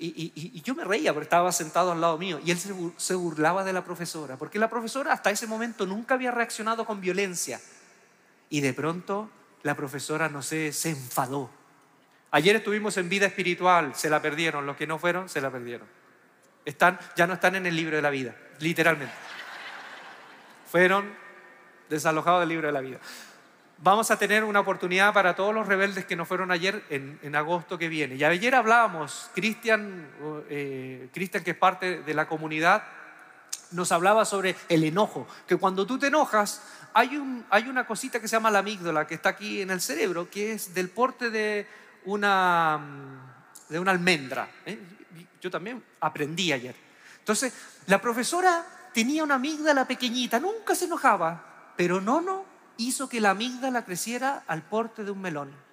Y, 0.00 0.62
yo 0.62 0.74
me 0.74 0.84
reía 0.84 1.12
porque 1.12 1.24
estaba 1.24 1.50
sentado 1.50 1.92
al 1.92 2.00
lado 2.00 2.18
mío. 2.18 2.40
Y 2.44 2.50
él 2.50 2.58
se, 2.58 2.72
se 2.96 3.14
burlaba 3.14 3.64
de 3.64 3.72
la 3.72 3.84
profesora. 3.84 4.36
Porque 4.36 4.58
la 4.58 4.70
profesora 4.70 5.12
hasta 5.12 5.30
ese 5.30 5.46
momento 5.46 5.86
nunca 5.86 6.14
había 6.14 6.30
reaccionado 6.30 6.86
con 6.86 7.00
violencia. 7.00 7.60
Y 8.48 8.60
de 8.60 8.72
pronto 8.72 9.30
la 9.62 9.74
profesora, 9.74 10.28
no 10.28 10.42
sé, 10.42 10.72
se 10.72 10.90
enfadó. 10.90 11.50
Ayer 12.30 12.56
estuvimos 12.56 12.96
en 12.96 13.08
vida 13.08 13.26
espiritual, 13.26 13.94
se 13.94 14.10
la 14.10 14.22
perdieron. 14.22 14.66
Los 14.66 14.76
que 14.76 14.86
no 14.86 14.98
fueron, 14.98 15.28
se 15.28 15.40
la 15.40 15.50
perdieron. 15.50 15.88
Están, 16.64 16.98
ya 17.16 17.26
no 17.26 17.34
están 17.34 17.56
en 17.56 17.66
el 17.66 17.74
libro 17.74 17.96
de 17.96 18.02
la 18.02 18.10
vida, 18.10 18.36
literalmente. 18.60 19.14
Fueron 20.70 21.10
desalojados 21.88 22.40
del 22.40 22.50
libro 22.50 22.66
de 22.66 22.72
la 22.72 22.80
vida. 22.80 22.98
Vamos 23.80 24.10
a 24.10 24.18
tener 24.18 24.42
una 24.42 24.58
oportunidad 24.58 25.14
para 25.14 25.36
todos 25.36 25.54
los 25.54 25.68
rebeldes 25.68 26.04
que 26.04 26.16
no 26.16 26.26
fueron 26.26 26.50
ayer 26.50 26.82
en, 26.90 27.36
agosto 27.36 27.78
que 27.78 27.88
viene. 27.88 28.16
Y 28.16 28.24
ayer 28.24 28.56
hablábamos, 28.56 29.30
Cristian, 29.34 30.08
eh, 30.50 31.08
Cristian 31.12 31.44
que 31.44 31.52
es 31.52 31.56
parte 31.56 32.02
de 32.02 32.14
la 32.14 32.26
comunidad, 32.26 32.82
nos 33.70 33.92
hablaba 33.92 34.24
sobre 34.24 34.56
el 34.68 34.82
enojo, 34.82 35.28
que 35.46 35.56
cuando 35.56 35.86
tú 35.86 35.96
te 35.96 36.08
enojas, 36.08 36.60
hay, 36.92 37.16
un, 37.16 37.46
hay 37.50 37.68
una 37.68 37.86
cosita 37.86 38.18
que 38.18 38.26
se 38.26 38.34
llama 38.34 38.50
la 38.50 38.60
amígdala, 38.60 39.06
que 39.06 39.14
está 39.14 39.28
aquí 39.28 39.60
en 39.60 39.70
el 39.70 39.80
cerebro, 39.80 40.28
que 40.28 40.54
es 40.54 40.74
del 40.74 40.88
porte 40.88 41.30
de 41.30 41.68
una, 42.04 42.80
de 43.68 43.78
una 43.78 43.92
almendra. 43.92 44.48
¿eh? 44.66 44.76
Yo 45.40 45.52
también 45.52 45.84
aprendí 46.00 46.52
ayer. 46.52 46.74
Entonces, 47.20 47.52
la 47.86 48.00
profesora 48.00 48.66
tenía 48.92 49.22
una 49.22 49.36
amígdala 49.36 49.86
pequeñita, 49.86 50.40
nunca 50.40 50.74
se 50.74 50.86
enojaba, 50.86 51.74
pero 51.76 52.00
no, 52.00 52.20
no, 52.20 52.47
hizo 52.78 53.08
que 53.08 53.20
la 53.20 53.30
amígdala 53.30 53.84
creciera 53.84 54.44
al 54.46 54.62
porte 54.62 55.04
de 55.04 55.10
un 55.10 55.20
melón. 55.20 55.68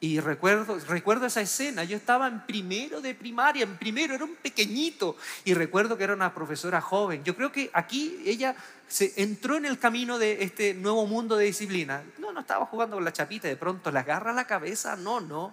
Y 0.00 0.20
recuerdo, 0.20 0.78
recuerdo 0.86 1.26
esa 1.26 1.40
escena, 1.40 1.82
yo 1.82 1.96
estaba 1.96 2.28
en 2.28 2.46
primero 2.46 3.00
de 3.00 3.16
primaria, 3.16 3.64
en 3.64 3.76
primero, 3.76 4.14
era 4.14 4.24
un 4.24 4.36
pequeñito, 4.36 5.16
y 5.44 5.54
recuerdo 5.54 5.98
que 5.98 6.04
era 6.04 6.14
una 6.14 6.32
profesora 6.32 6.80
joven. 6.80 7.24
Yo 7.24 7.34
creo 7.34 7.50
que 7.50 7.68
aquí 7.72 8.22
ella 8.24 8.54
se 8.86 9.12
entró 9.16 9.56
en 9.56 9.66
el 9.66 9.80
camino 9.80 10.16
de 10.16 10.44
este 10.44 10.72
nuevo 10.72 11.04
mundo 11.06 11.36
de 11.36 11.46
disciplina. 11.46 12.04
No, 12.18 12.32
no 12.32 12.40
estaba 12.40 12.64
jugando 12.66 12.94
con 12.94 13.04
la 13.04 13.12
chapita, 13.12 13.48
de 13.48 13.56
pronto 13.56 13.90
le 13.90 13.98
agarra 13.98 14.32
la 14.32 14.46
cabeza, 14.46 14.94
no, 14.94 15.20
no. 15.20 15.52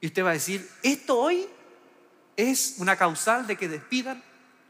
Y 0.00 0.06
usted 0.06 0.24
va 0.24 0.30
a 0.30 0.34
decir, 0.34 0.66
esto 0.82 1.18
hoy 1.18 1.46
es 2.36 2.76
una 2.78 2.96
causal 2.96 3.46
de 3.46 3.56
que 3.56 3.68
despidan 3.68 4.22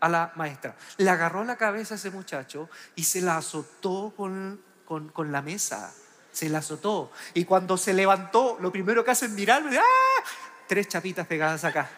a 0.04 0.08
la 0.10 0.32
maestra. 0.36 0.76
Le 0.98 1.08
agarró 1.08 1.44
la 1.44 1.56
cabeza 1.56 1.94
a 1.94 1.96
ese 1.96 2.10
muchacho 2.10 2.68
y 2.94 3.04
se 3.04 3.22
la 3.22 3.38
azotó 3.38 4.12
con, 4.14 4.60
con, 4.84 5.08
con 5.08 5.32
la 5.32 5.40
mesa 5.40 5.94
se 6.30 6.48
la 6.48 6.58
azotó. 6.58 7.10
Y 7.32 7.44
cuando 7.44 7.76
se 7.76 7.94
levantó, 7.94 8.58
lo 8.60 8.72
primero 8.72 9.04
que 9.04 9.12
hace 9.12 9.26
es 9.26 9.30
mirarme, 9.30 9.78
¡ah! 9.78 10.24
Tres 10.66 10.88
chapitas 10.88 11.26
pegadas 11.26 11.64
acá. 11.64 11.88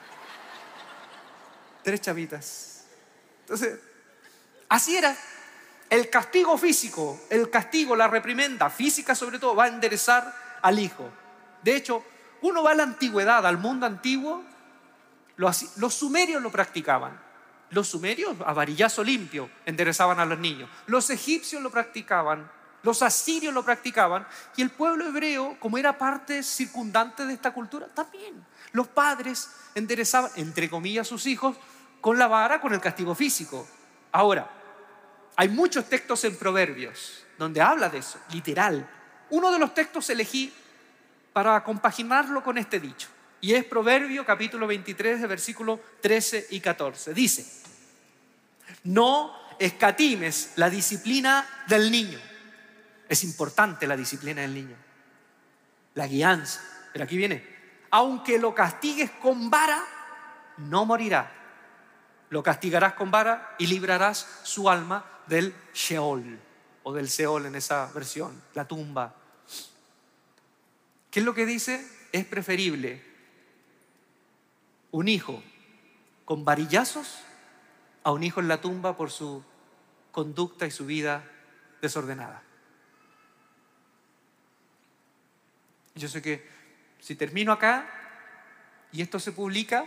Tres 1.83 2.01
chapitas. 2.03 2.85
Entonces, 3.41 3.81
así 4.69 4.97
era. 4.97 5.17
El 5.89 6.11
castigo 6.11 6.59
físico, 6.59 7.19
el 7.31 7.49
castigo, 7.49 7.97
la 7.97 8.09
reprimenda 8.09 8.69
física 8.69 9.15
sobre 9.15 9.39
todo, 9.39 9.57
va 9.57 9.65
a 9.65 9.69
enderezar 9.69 10.35
al 10.61 10.79
hijo. 10.79 11.09
De 11.63 11.75
hecho, 11.75 12.05
uno 12.43 12.63
va 12.63 12.73
a 12.73 12.75
la 12.75 12.83
antigüedad, 12.83 13.47
al 13.47 13.57
mundo 13.57 13.87
antiguo, 13.87 14.45
los 15.37 15.95
sumerios 15.95 16.43
lo 16.43 16.51
practicaban. 16.51 17.26
Los 17.71 17.89
sumerios 17.89 18.37
a 18.45 18.53
varillazo 18.53 19.03
limpio 19.03 19.51
enderezaban 19.65 20.21
a 20.21 20.25
los 20.25 20.39
niños. 20.39 20.71
Los 20.87 21.11
egipcios 21.11 21.63
lo 21.63 21.71
practicaban 21.71 22.49
los 22.87 23.03
asirios 23.03 23.53
lo 23.53 23.65
practicaban 23.65 24.25
y 24.57 24.63
el 24.63 24.71
pueblo 24.71 25.09
hebreo, 25.09 25.57
como 25.59 25.77
era 25.77 25.99
parte 25.99 26.45
circundante 26.45 27.27
de 27.27 27.35
esta 27.35 27.53
cultura, 27.53 27.89
también. 27.89 28.47
Los 28.71 28.87
padres 28.87 29.51
enderezaban, 29.75 30.31
entre 30.37 30.71
comillas, 30.71 31.05
a 31.05 31.11
sus 31.11 31.27
hijos 31.27 31.57
con 32.01 32.17
la 32.17 32.29
vara, 32.29 32.61
con 32.61 32.73
el 32.73 32.81
castigo 32.81 33.13
físico. 33.17 33.67
Ahora, 34.13 34.49
hay 35.35 35.49
muchos 35.49 35.89
textos 35.89 36.23
en 36.25 36.37
Proverbios 36.37 37.25
donde 37.37 37.61
habla 37.61 37.89
de 37.89 37.99
eso, 37.99 38.21
literal. 38.31 38.89
Uno 39.31 39.51
de 39.51 39.59
los 39.59 39.75
textos 39.75 40.09
elegí 40.09 40.55
para 41.33 41.65
compaginarlo 41.65 42.45
con 42.45 42.57
este 42.57 42.79
dicho. 42.79 43.09
Y 43.41 43.55
es 43.55 43.65
Proverbio 43.65 44.25
capítulo 44.25 44.67
23, 44.67 45.21
de 45.21 45.27
versículos 45.27 45.81
13 46.01 46.49
y 46.51 46.61
14. 46.61 47.15
Dice, 47.15 47.47
no 48.85 49.33
escatimes 49.59 50.53
la 50.57 50.71
disciplina 50.71 51.47
del 51.69 51.91
niño 51.91 52.19
es 53.09 53.25
importante 53.25 53.87
la 53.87 53.97
disciplina 53.97 54.43
del 54.43 54.55
niño, 54.55 54.77
la 55.95 56.07
guianza. 56.07 56.61
Pero 56.93 57.05
aquí 57.05 57.17
viene, 57.17 57.45
aunque 57.91 58.39
lo 58.39 58.55
castigues 58.55 59.11
con 59.11 59.51
vara, 59.51 59.83
no 60.59 60.85
morirá. 60.85 61.33
Lo 62.31 62.43
castigarás 62.43 62.95
con 62.95 63.11
vara 63.11 63.55
y 63.59 63.67
librarás 63.67 64.41
su 64.43 64.69
alma 64.69 65.05
del 65.27 65.55
Sheol 65.73 66.39
o 66.83 66.93
del 66.93 67.09
Seol 67.09 67.47
en 67.47 67.55
esa 67.55 67.91
versión, 67.93 68.43
la 68.55 68.67
tumba. 68.67 69.15
¿Qué 71.11 71.21
es 71.21 71.27
lo 71.27 71.35
que 71.35 71.47
dice? 71.47 71.87
Es 72.13 72.25
preferible 72.25 73.16
un 74.97 75.09
hijo 75.09 75.43
con 76.25 76.47
varillazos 76.47 77.19
a 78.03 78.13
un 78.13 78.25
hijo 78.25 78.41
en 78.41 78.49
la 78.49 78.63
tumba 78.63 78.97
por 78.97 79.11
su 79.11 79.45
conducta 80.11 80.67
y 80.67 80.71
su 80.71 80.87
vida 80.87 81.23
desordenada. 81.83 82.43
Yo 85.97 86.09
sé 86.09 86.23
que 86.23 86.49
si 86.99 87.15
termino 87.15 87.53
acá 87.53 87.87
y 88.91 89.03
esto 89.03 89.21
se 89.21 89.33
publica, 89.33 89.87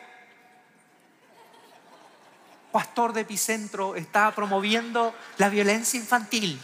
pastor 2.71 3.11
de 3.11 3.21
Epicentro 3.21 3.95
está 3.95 4.29
promoviendo 4.35 5.15
la 5.39 5.49
violencia 5.49 5.99
infantil. 5.99 6.59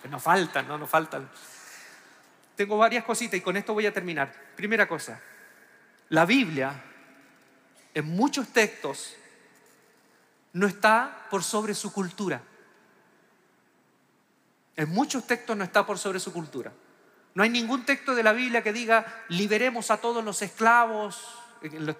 Pues 0.00 0.10
nos 0.10 0.22
faltan, 0.22 0.66
no 0.66 0.78
nos 0.78 0.88
faltan. 0.88 1.28
Tengo 2.56 2.78
varias 2.78 3.04
cositas 3.04 3.36
y 3.36 3.42
con 3.42 3.58
esto 3.58 3.74
voy 3.74 3.84
a 3.84 3.92
terminar. 3.92 4.32
Primera 4.56 4.88
cosa, 4.88 5.20
la 6.08 6.24
Biblia 6.24 6.87
en 7.98 8.06
muchos 8.14 8.46
textos 8.48 9.16
no 10.52 10.68
está 10.68 11.26
por 11.30 11.42
sobre 11.42 11.74
su 11.74 11.92
cultura. 11.92 12.40
En 14.76 14.88
muchos 14.90 15.26
textos 15.26 15.56
no 15.56 15.64
está 15.64 15.84
por 15.84 15.98
sobre 15.98 16.20
su 16.20 16.32
cultura. 16.32 16.72
No 17.34 17.42
hay 17.42 17.50
ningún 17.50 17.84
texto 17.84 18.14
de 18.14 18.22
la 18.22 18.32
Biblia 18.32 18.62
que 18.62 18.72
diga 18.72 19.24
liberemos 19.28 19.90
a 19.90 19.96
todos 19.96 20.24
los 20.24 20.40
esclavos, 20.42 21.40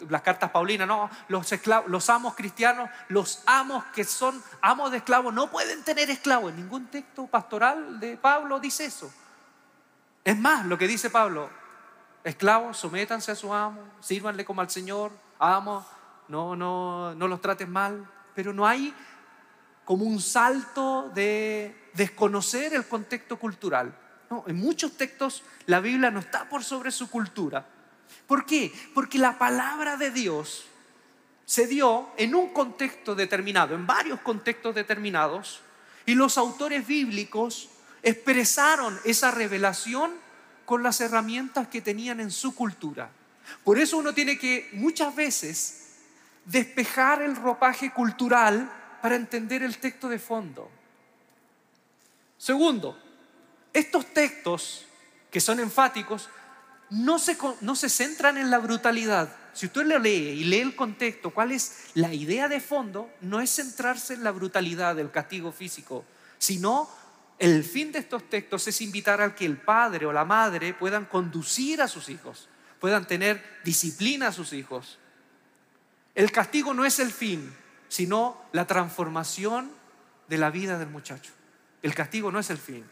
las 0.08 0.22
cartas 0.22 0.52
paulinas, 0.52 0.86
no, 0.86 1.10
los 1.26 1.50
esclavos, 1.50 1.90
los 1.90 2.08
amos 2.10 2.36
cristianos, 2.36 2.88
los 3.08 3.42
amos 3.46 3.82
que 3.86 4.04
son 4.04 4.40
amos 4.60 4.92
de 4.92 4.98
esclavos 4.98 5.34
no 5.34 5.50
pueden 5.50 5.82
tener 5.82 6.10
esclavos. 6.10 6.54
Ningún 6.54 6.86
texto 6.86 7.26
pastoral 7.26 7.98
de 7.98 8.16
Pablo 8.16 8.60
dice 8.60 8.84
eso. 8.84 9.12
Es 10.24 10.38
más, 10.38 10.64
lo 10.64 10.78
que 10.78 10.86
dice 10.86 11.10
Pablo, 11.10 11.50
esclavos, 12.22 12.76
sométanse 12.76 13.32
a 13.32 13.34
su 13.34 13.52
amo, 13.52 13.82
sírvanle 14.00 14.44
como 14.44 14.60
al 14.60 14.70
Señor, 14.70 15.10
amos, 15.38 15.84
no, 16.28 16.56
no, 16.56 17.14
no 17.14 17.28
los 17.28 17.40
traten 17.40 17.70
mal, 17.70 18.08
pero 18.34 18.52
no 18.52 18.66
hay 18.66 18.94
como 19.84 20.04
un 20.04 20.20
salto 20.20 21.10
de 21.14 21.90
desconocer 21.94 22.74
el 22.74 22.86
contexto 22.86 23.38
cultural 23.38 23.94
en 24.46 24.56
muchos 24.56 24.96
textos 24.96 25.42
la 25.66 25.80
Biblia 25.80 26.10
no 26.10 26.20
está 26.20 26.48
por 26.48 26.62
sobre 26.62 26.90
su 26.90 27.10
cultura. 27.10 27.66
¿Por 28.26 28.44
qué? 28.44 28.72
Porque 28.94 29.18
la 29.18 29.38
palabra 29.38 29.96
de 29.96 30.10
Dios 30.10 30.66
se 31.44 31.66
dio 31.66 32.10
en 32.16 32.34
un 32.34 32.52
contexto 32.52 33.14
determinado, 33.14 33.74
en 33.74 33.86
varios 33.86 34.20
contextos 34.20 34.74
determinados, 34.74 35.60
y 36.04 36.14
los 36.14 36.36
autores 36.36 36.86
bíblicos 36.86 37.68
expresaron 38.02 38.98
esa 39.04 39.30
revelación 39.30 40.12
con 40.64 40.82
las 40.82 41.00
herramientas 41.00 41.68
que 41.68 41.80
tenían 41.80 42.20
en 42.20 42.30
su 42.30 42.54
cultura. 42.54 43.10
Por 43.64 43.78
eso 43.78 43.98
uno 43.98 44.14
tiene 44.14 44.38
que 44.38 44.68
muchas 44.72 45.14
veces 45.14 45.88
despejar 46.44 47.22
el 47.22 47.36
ropaje 47.36 47.92
cultural 47.92 48.70
para 49.02 49.16
entender 49.16 49.62
el 49.62 49.78
texto 49.78 50.08
de 50.08 50.18
fondo. 50.18 50.70
Segundo, 52.36 52.98
estos 53.72 54.06
textos, 54.14 54.86
que 55.30 55.40
son 55.40 55.60
enfáticos, 55.60 56.28
no 56.90 57.18
se, 57.18 57.36
no 57.60 57.76
se 57.76 57.88
centran 57.88 58.38
en 58.38 58.50
la 58.50 58.58
brutalidad. 58.58 59.34
Si 59.52 59.66
usted 59.66 59.84
lo 59.84 59.98
lee 59.98 60.30
y 60.40 60.44
lee 60.44 60.60
el 60.60 60.76
contexto, 60.76 61.30
cuál 61.30 61.52
es 61.52 61.88
la 61.94 62.14
idea 62.14 62.48
de 62.48 62.60
fondo, 62.60 63.10
no 63.20 63.40
es 63.40 63.50
centrarse 63.50 64.14
en 64.14 64.24
la 64.24 64.30
brutalidad 64.30 64.96
del 64.96 65.10
castigo 65.10 65.52
físico, 65.52 66.04
sino 66.38 66.88
el 67.38 67.62
fin 67.64 67.92
de 67.92 68.00
estos 68.00 68.28
textos 68.28 68.66
es 68.68 68.80
invitar 68.80 69.20
a 69.20 69.34
que 69.34 69.44
el 69.44 69.58
padre 69.58 70.06
o 70.06 70.12
la 70.12 70.24
madre 70.24 70.74
puedan 70.74 71.04
conducir 71.04 71.82
a 71.82 71.88
sus 71.88 72.08
hijos, 72.08 72.48
puedan 72.80 73.06
tener 73.06 73.42
disciplina 73.64 74.28
a 74.28 74.32
sus 74.32 74.52
hijos. 74.52 74.98
El 76.14 76.32
castigo 76.32 76.74
no 76.74 76.84
es 76.84 76.98
el 76.98 77.12
fin, 77.12 77.54
sino 77.88 78.40
la 78.52 78.66
transformación 78.66 79.70
de 80.28 80.38
la 80.38 80.50
vida 80.50 80.78
del 80.78 80.88
muchacho. 80.88 81.32
El 81.82 81.94
castigo 81.94 82.30
no 82.32 82.38
es 82.38 82.50
el 82.50 82.58
fin. 82.58 82.84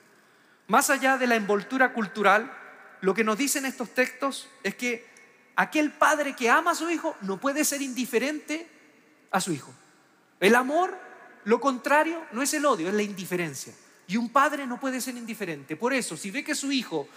Más 0.68 0.90
allá 0.90 1.16
de 1.16 1.26
la 1.26 1.36
envoltura 1.36 1.92
cultural, 1.92 2.52
lo 3.00 3.14
que 3.14 3.24
nos 3.24 3.38
dicen 3.38 3.66
estos 3.66 3.90
textos 3.90 4.48
es 4.62 4.74
que 4.74 5.06
aquel 5.54 5.92
padre 5.92 6.34
que 6.34 6.50
ama 6.50 6.72
a 6.72 6.74
su 6.74 6.90
hijo 6.90 7.16
no 7.22 7.38
puede 7.38 7.64
ser 7.64 7.82
indiferente 7.82 8.68
a 9.30 9.40
su 9.40 9.52
hijo. 9.52 9.72
El 10.40 10.54
amor, 10.54 10.98
lo 11.44 11.60
contrario, 11.60 12.24
no 12.32 12.42
es 12.42 12.52
el 12.54 12.64
odio, 12.66 12.88
es 12.88 12.94
la 12.94 13.02
indiferencia. 13.02 13.72
Y 14.08 14.16
un 14.16 14.28
padre 14.30 14.66
no 14.66 14.78
puede 14.78 15.00
ser 15.00 15.16
indiferente. 15.16 15.76
Por 15.76 15.92
eso, 15.92 16.16
si 16.16 16.30
ve 16.30 16.44
que 16.44 16.54
su 16.54 16.70
hijo 16.70 17.08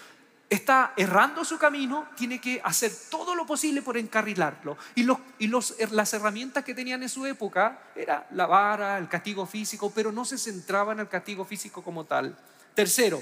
está 0.49 0.93
errando 0.97 1.45
su 1.45 1.59
camino, 1.59 2.07
tiene 2.15 2.41
que 2.41 2.59
hacer 2.63 2.91
todo 3.11 3.35
lo 3.35 3.45
posible 3.45 3.83
por 3.83 3.97
encarrilarlo. 3.97 4.77
Y, 4.95 5.03
los, 5.03 5.19
y 5.37 5.47
los, 5.47 5.75
las 5.91 6.13
herramientas 6.13 6.63
que 6.63 6.73
tenían 6.73 7.03
en 7.03 7.09
su 7.09 7.25
época 7.25 7.83
era 7.95 8.27
la 8.31 8.47
vara, 8.47 8.97
el 8.97 9.07
castigo 9.07 9.45
físico, 9.45 9.91
pero 9.93 10.11
no 10.11 10.25
se 10.25 10.37
centraba 10.37 10.93
en 10.93 11.01
el 11.01 11.07
castigo 11.07 11.45
físico 11.45 11.83
como 11.83 12.05
tal. 12.05 12.35
Tercero, 12.73 13.21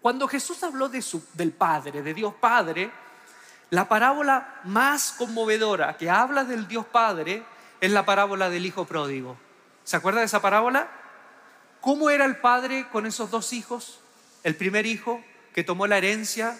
cuando 0.00 0.28
Jesús 0.28 0.62
habló 0.62 0.88
de 0.88 1.02
su, 1.02 1.24
del 1.32 1.50
Padre, 1.50 2.02
de 2.02 2.14
Dios 2.14 2.34
Padre, 2.34 2.92
la 3.70 3.88
parábola 3.88 4.60
más 4.64 5.12
conmovedora 5.12 5.96
que 5.96 6.10
habla 6.10 6.44
del 6.44 6.68
Dios 6.68 6.86
Padre 6.86 7.42
es 7.80 7.90
la 7.90 8.04
parábola 8.04 8.50
del 8.50 8.66
Hijo 8.66 8.84
Pródigo. 8.84 9.36
¿Se 9.82 9.96
acuerda 9.96 10.20
de 10.20 10.26
esa 10.26 10.40
parábola? 10.40 10.88
¿Cómo 11.80 12.08
era 12.08 12.24
el 12.24 12.36
Padre 12.36 12.86
con 12.92 13.04
esos 13.04 13.30
dos 13.32 13.52
hijos? 13.52 14.00
El 14.44 14.54
primer 14.54 14.86
hijo 14.86 15.24
que 15.54 15.64
tomó 15.64 15.86
la 15.86 15.96
herencia 15.96 16.58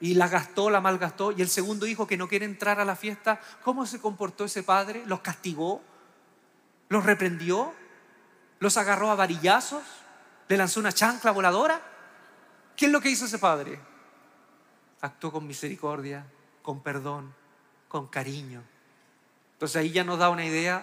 y 0.00 0.14
la 0.14 0.28
gastó, 0.28 0.70
la 0.70 0.80
malgastó, 0.80 1.30
y 1.30 1.42
el 1.42 1.48
segundo 1.48 1.86
hijo 1.86 2.06
que 2.06 2.16
no 2.16 2.26
quiere 2.26 2.46
entrar 2.46 2.80
a 2.80 2.84
la 2.84 2.96
fiesta, 2.96 3.40
¿cómo 3.62 3.86
se 3.86 4.00
comportó 4.00 4.46
ese 4.46 4.62
padre? 4.62 5.04
¿Los 5.06 5.20
castigó? 5.20 5.82
¿Los 6.88 7.04
reprendió? 7.04 7.72
¿Los 8.58 8.76
agarró 8.78 9.10
a 9.10 9.14
varillazos? 9.14 9.82
¿Le 10.48 10.56
lanzó 10.56 10.80
una 10.80 10.92
chancla 10.92 11.30
voladora? 11.30 11.80
¿Qué 12.76 12.86
es 12.86 12.92
lo 12.92 13.00
que 13.00 13.10
hizo 13.10 13.26
ese 13.26 13.38
padre? 13.38 13.78
Actuó 15.02 15.30
con 15.30 15.46
misericordia, 15.46 16.26
con 16.62 16.82
perdón, 16.82 17.34
con 17.88 18.06
cariño. 18.06 18.62
Entonces 19.52 19.76
ahí 19.76 19.90
ya 19.90 20.02
nos 20.02 20.18
da 20.18 20.30
una 20.30 20.46
idea 20.46 20.82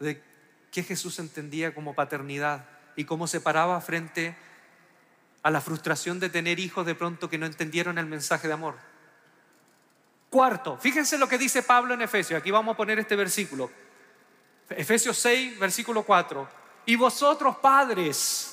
de 0.00 0.22
qué 0.70 0.82
Jesús 0.82 1.18
entendía 1.18 1.74
como 1.74 1.94
paternidad 1.94 2.64
y 2.96 3.04
cómo 3.04 3.26
se 3.26 3.40
paraba 3.40 3.80
frente 3.82 4.28
a 4.30 4.51
a 5.42 5.50
la 5.50 5.60
frustración 5.60 6.20
de 6.20 6.30
tener 6.30 6.58
hijos 6.58 6.86
de 6.86 6.94
pronto 6.94 7.28
que 7.28 7.38
no 7.38 7.46
entendieron 7.46 7.98
el 7.98 8.06
mensaje 8.06 8.46
de 8.46 8.54
amor. 8.54 8.76
Cuarto, 10.30 10.78
fíjense 10.78 11.18
lo 11.18 11.28
que 11.28 11.38
dice 11.38 11.62
Pablo 11.62 11.94
en 11.94 12.02
Efesios. 12.02 12.40
Aquí 12.40 12.50
vamos 12.50 12.74
a 12.74 12.76
poner 12.76 12.98
este 12.98 13.16
versículo. 13.16 13.70
Efesios 14.70 15.18
6, 15.18 15.58
versículo 15.58 16.04
4. 16.04 16.48
Y 16.86 16.96
vosotros 16.96 17.56
padres, 17.56 18.52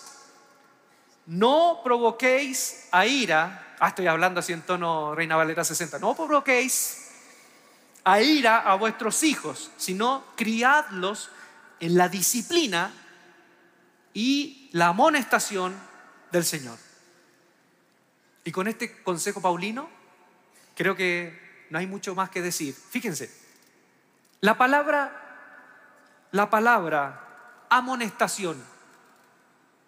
no 1.26 1.82
provoquéis 1.84 2.88
a 2.92 3.06
ira. 3.06 3.76
Ah, 3.80 3.90
estoy 3.90 4.08
hablando 4.08 4.40
así 4.40 4.52
en 4.52 4.64
tono 4.64 5.16
Reina 5.16 5.36
Valera 5.36 5.64
60. 5.64 6.00
No 6.00 6.16
provoquéis 6.16 7.12
a 8.04 8.20
ira 8.20 8.60
a 8.60 8.76
vuestros 8.76 9.24
hijos, 9.24 9.72
sino 9.78 10.24
criadlos 10.36 11.30
en 11.80 11.96
la 11.98 12.10
disciplina 12.10 12.92
y 14.14 14.70
la 14.74 14.88
amonestación 14.88 15.89
del 16.32 16.46
Señor. 16.46 16.78
Y 18.44 18.52
con 18.52 18.68
este 18.68 19.04
consejo 19.04 19.42
paulino, 19.42 19.90
creo 20.76 20.96
que 20.96 21.68
no 21.70 21.78
hay 21.80 21.88
mucho 21.88 22.16
más 22.16 22.30
que 22.30 22.42
decir. 22.42 22.74
Fíjense, 22.74 23.32
la 24.42 24.58
palabra, 24.58 26.28
la 26.32 26.50
palabra 26.50 27.66
amonestación, 27.70 28.64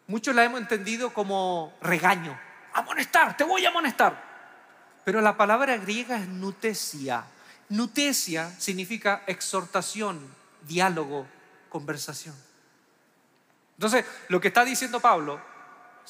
muchos 0.07 0.35
la 0.35 0.43
hemos 0.43 0.59
entendido 0.59 1.13
como 1.13 1.77
regaño. 1.81 2.39
Amonestar, 2.73 3.35
te 3.37 3.43
voy 3.43 3.65
a 3.65 3.69
amonestar. 3.69 4.31
Pero 5.03 5.21
la 5.21 5.35
palabra 5.35 5.77
griega 5.77 6.17
es 6.17 6.27
nutesia. 6.27 7.23
Nutesia 7.69 8.51
significa 8.59 9.23
exhortación, 9.25 10.19
diálogo, 10.67 11.25
conversación. 11.69 12.35
Entonces, 13.77 14.05
lo 14.27 14.39
que 14.39 14.49
está 14.49 14.63
diciendo 14.63 14.99
Pablo 14.99 15.50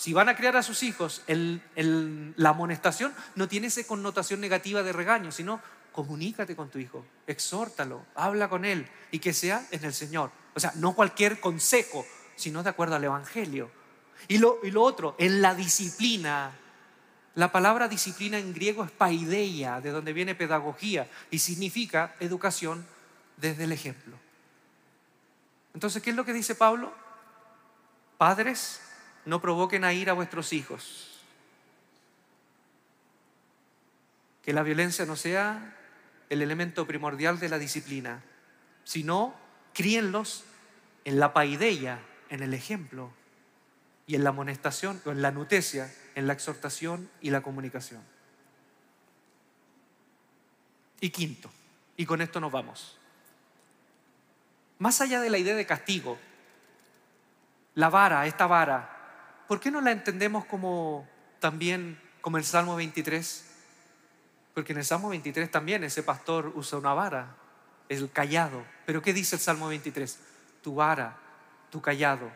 si 0.02 0.14
van 0.14 0.30
a 0.30 0.36
criar 0.36 0.58
a 0.58 0.64
sus 0.64 0.82
hijos, 0.82 1.22
la 1.28 2.50
amonestación 2.50 3.14
no 3.36 3.48
tiene 3.48 3.68
esa 3.68 3.84
connotación 3.84 4.42
negativa 4.42 4.82
de 4.82 4.92
regaño, 4.92 5.32
sino 5.32 5.62
comunícate 5.92 6.56
con 6.56 6.72
tu 6.72 6.80
hijo, 6.80 7.06
exhórtalo, 7.28 8.04
habla 8.16 8.50
con 8.50 8.66
él 8.66 8.90
y 9.12 9.20
que 9.20 9.32
sea 9.32 9.64
en 9.70 9.86
el 9.86 9.94
Señor. 9.94 10.32
O 10.56 10.60
sea, 10.60 10.72
no 10.74 10.96
cualquier 10.96 11.40
consejo, 11.40 12.04
sino 12.36 12.64
de 12.64 12.72
acuerdo 12.72 12.96
al 12.96 13.04
Evangelio. 13.04 13.70
Y 14.28 14.40
lo, 14.40 14.58
y 14.64 14.72
lo 14.72 14.82
otro, 14.82 15.16
en 15.20 15.40
la 15.40 15.54
disciplina. 15.54 16.52
La 17.36 17.52
palabra 17.52 17.88
disciplina 17.88 18.40
en 18.40 18.56
griego 18.56 18.84
es 18.84 18.90
paideia, 18.90 19.82
de 19.82 19.92
donde 19.92 20.14
viene 20.14 20.34
pedagogía, 20.34 21.08
y 21.30 21.38
significa 21.38 22.16
educación 22.20 22.88
desde 23.38 23.66
el 23.66 23.72
ejemplo. 23.72 24.18
Entonces, 25.76 26.02
¿qué 26.02 26.10
es 26.10 26.16
lo 26.16 26.26
que 26.26 26.34
dice 26.34 26.56
Pablo? 26.56 26.92
Padres, 28.18 28.82
no 29.26 29.42
provoquen 29.42 29.84
a 29.84 29.94
ir 29.94 30.10
a 30.10 30.14
vuestros 30.14 30.54
hijos. 30.54 31.22
Que 34.44 34.54
la 34.54 34.64
violencia 34.64 35.06
no 35.06 35.16
sea 35.16 35.78
el 36.30 36.42
elemento 36.42 36.88
primordial 36.88 37.40
de 37.40 37.50
la 37.50 37.60
disciplina, 37.60 38.24
sino 38.84 39.36
críenlos 39.74 40.44
en 41.06 41.20
la 41.20 41.34
paideia, 41.34 42.00
en 42.30 42.42
el 42.42 42.54
ejemplo, 42.54 43.12
y 44.08 44.16
en 44.16 44.24
la 44.24 44.32
amonestación, 44.32 45.02
o 45.06 45.12
en 45.12 45.22
la 45.22 45.32
nutecia, 45.32 45.94
en 46.16 46.28
la 46.28 46.34
exhortación 46.34 47.10
y 47.22 47.30
la 47.30 47.42
comunicación. 47.42 48.02
Y 51.00 51.10
quinto, 51.10 51.52
y 51.98 52.06
con 52.06 52.22
esto 52.22 52.40
nos 52.40 52.52
vamos. 52.52 52.98
Más 54.80 55.02
allá 55.02 55.22
de 55.22 55.30
la 55.30 55.38
idea 55.38 55.56
de 55.56 55.66
castigo, 55.66 56.18
la 57.76 57.90
vara, 57.90 58.26
esta 58.26 58.48
vara, 58.48 59.01
¿por 59.52 59.60
qué 59.60 59.70
no 59.70 59.82
la 59.82 59.92
entendemos 59.92 60.46
como 60.46 61.06
también 61.42 62.00
como 62.22 62.38
el 62.38 62.46
Salmo 62.46 62.78
23? 62.78 63.46
Porque 64.54 64.72
en 64.72 64.80
el 64.80 64.86
Salmo 64.86 65.10
23 65.10 65.52
también 65.52 65.84
ese 65.84 66.04
pastor 66.04 66.54
usa 66.56 66.80
una 66.80 66.94
vara, 66.94 67.36
el 67.90 68.10
callado. 68.12 68.64
Pero 68.86 69.02
¿qué 69.02 69.12
dice 69.12 69.36
el 69.36 69.42
Salmo 69.42 69.68
23? 69.68 70.20
Tu 70.64 70.74
vara, 70.74 71.18
tu 71.70 71.82
callado 71.82 72.32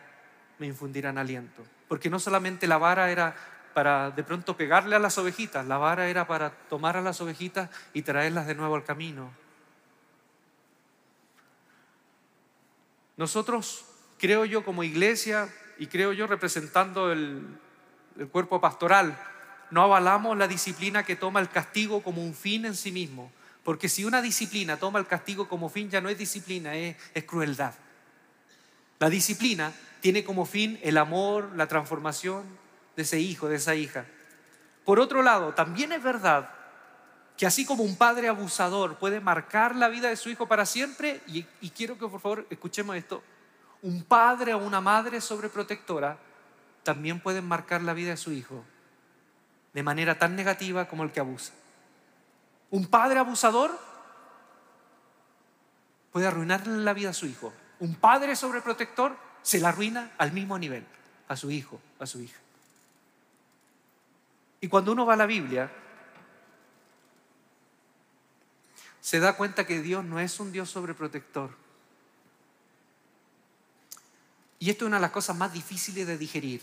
me 0.59 0.67
infundirán 0.67 1.17
aliento. 1.17 1.63
Porque 1.87 2.09
no 2.09 2.19
solamente 2.19 2.67
la 2.67 2.79
vara 2.79 3.09
era 3.09 3.33
para 3.73 4.11
de 4.11 4.23
pronto 4.25 4.57
pegarle 4.57 4.97
a 4.97 4.99
las 4.99 5.17
ovejitas, 5.17 5.65
la 5.65 5.77
vara 5.77 6.09
era 6.09 6.27
para 6.27 6.49
tomar 6.67 6.97
a 6.97 7.01
las 7.01 7.21
ovejitas 7.21 7.69
y 7.93 8.01
traerlas 8.01 8.45
de 8.45 8.55
nuevo 8.55 8.75
al 8.75 8.83
camino. 8.83 9.31
Nosotros, 13.15 13.85
creo 14.19 14.43
yo, 14.43 14.65
como 14.65 14.83
iglesia, 14.83 15.47
y 15.77 15.87
creo 15.87 16.13
yo 16.13 16.27
representando 16.27 17.11
el, 17.11 17.45
cuerpo 18.31 18.61
pastoral, 18.61 19.17
no 19.71 19.81
avalamos 19.81 20.37
la 20.37 20.47
disciplina 20.47 21.03
que 21.03 21.15
toma 21.15 21.41
el 21.41 21.49
castigo 21.49 22.01
como 22.01 22.23
un 22.23 22.33
fin 22.33 22.65
en 22.65 22.75
sí 22.75 22.91
mismo. 22.91 23.31
Porque 23.63 23.89
si 23.89 24.05
una 24.05 24.21
disciplina 24.21 24.77
toma 24.77 24.99
el 24.99 25.07
castigo 25.07 25.49
como 25.49 25.69
fin, 25.69 25.89
ya 25.89 25.99
no 25.99 26.07
es 26.07 26.17
disciplina, 26.17 26.75
es, 26.75 26.95
es, 27.13 27.23
crueldad. 27.25 27.73
La 28.99 29.09
disciplina 29.09 29.73
tiene 29.99 30.23
como 30.23 30.45
fin 30.45 30.79
el 30.83 30.97
amor, 30.97 31.51
la 31.55 31.67
transformación 31.67 32.43
de 32.95 33.01
ese 33.01 33.19
hijo, 33.19 33.49
de 33.49 33.57
esa 33.57 33.75
hija. 33.75 34.05
Por 34.85 34.99
otro 34.99 35.23
lado, 35.23 35.53
también 35.53 35.91
es 35.91 36.01
verdad 36.01 36.49
que 37.35 37.45
así 37.45 37.65
como 37.65 37.83
un 37.83 37.97
padre 37.97 38.29
abusador 38.29 38.97
puede 38.97 39.19
marcar 39.19 39.75
la 39.75 39.89
vida 39.89 40.09
de 40.09 40.15
su 40.15 40.29
hijo 40.29 40.47
para 40.47 40.65
siempre, 40.65 41.21
y, 41.27 41.45
y 41.59 41.71
quiero 41.71 41.97
que 41.97 42.07
por 42.07 42.21
favor 42.21 42.47
escuchemos 42.49 42.95
esto, 42.95 43.21
un 43.81 44.03
padre 44.03 44.53
o 44.53 44.57
una 44.57 44.81
madre 44.81 45.21
sobreprotectora 45.21 46.17
también 46.83 47.19
pueden 47.19 47.45
marcar 47.45 47.81
la 47.81 47.93
vida 47.93 48.11
de 48.11 48.17
su 48.17 48.31
hijo 48.31 48.63
de 49.73 49.83
manera 49.83 50.17
tan 50.17 50.37
negativa 50.37 50.87
como 50.87 51.03
el 51.03 51.11
que 51.11 51.19
abusa. 51.19 51.51
Un 52.71 52.87
padre 52.87 53.19
abusador 53.19 53.77
puede 56.11 56.27
arruinarle 56.27 56.77
la 56.77 56.93
vida 56.93 57.09
a 57.09 57.13
su 57.13 57.25
hijo. 57.25 57.51
Un 57.79 57.95
padre 57.95 58.37
sobreprotector 58.37 59.17
se 59.41 59.59
la 59.59 59.69
arruina 59.69 60.13
al 60.17 60.31
mismo 60.31 60.57
nivel 60.57 60.85
a 61.27 61.35
su 61.35 61.51
hijo, 61.51 61.81
a 61.99 62.05
su 62.05 62.21
hija. 62.21 62.39
Y 64.61 64.69
cuando 64.69 64.93
uno 64.93 65.05
va 65.05 65.15
a 65.15 65.17
la 65.17 65.25
Biblia, 65.25 65.69
se 69.01 69.19
da 69.19 69.35
cuenta 69.35 69.67
que 69.67 69.81
Dios 69.81 70.05
no 70.05 70.21
es 70.21 70.39
un 70.39 70.51
Dios 70.53 70.69
sobreprotector. 70.69 71.51
Y 74.59 74.69
esto 74.69 74.85
es 74.85 74.87
una 74.87 74.97
de 74.97 75.01
las 75.01 75.11
cosas 75.11 75.35
más 75.35 75.53
difíciles 75.53 76.07
de 76.07 76.17
digerir. 76.17 76.61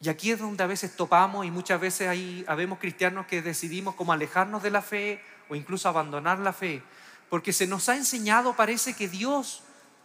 Y 0.00 0.08
aquí 0.08 0.30
es 0.30 0.38
donde 0.38 0.62
a 0.62 0.66
veces 0.66 0.94
topamos 0.94 1.44
y 1.44 1.50
muchas 1.50 1.80
veces 1.80 2.08
ahí 2.08 2.44
habemos 2.46 2.78
cristianos 2.78 3.26
que 3.26 3.42
decidimos 3.42 3.94
como 3.96 4.12
alejarnos 4.12 4.62
de 4.62 4.70
la 4.70 4.82
fe 4.82 5.20
o 5.48 5.56
incluso 5.56 5.88
abandonar 5.88 6.38
la 6.38 6.52
fe. 6.52 6.82
Porque 7.28 7.52
se 7.52 7.66
nos 7.66 7.88
ha 7.88 7.96
enseñado, 7.96 8.54
parece 8.54 8.94
que 8.94 9.08
Dios, 9.08 9.62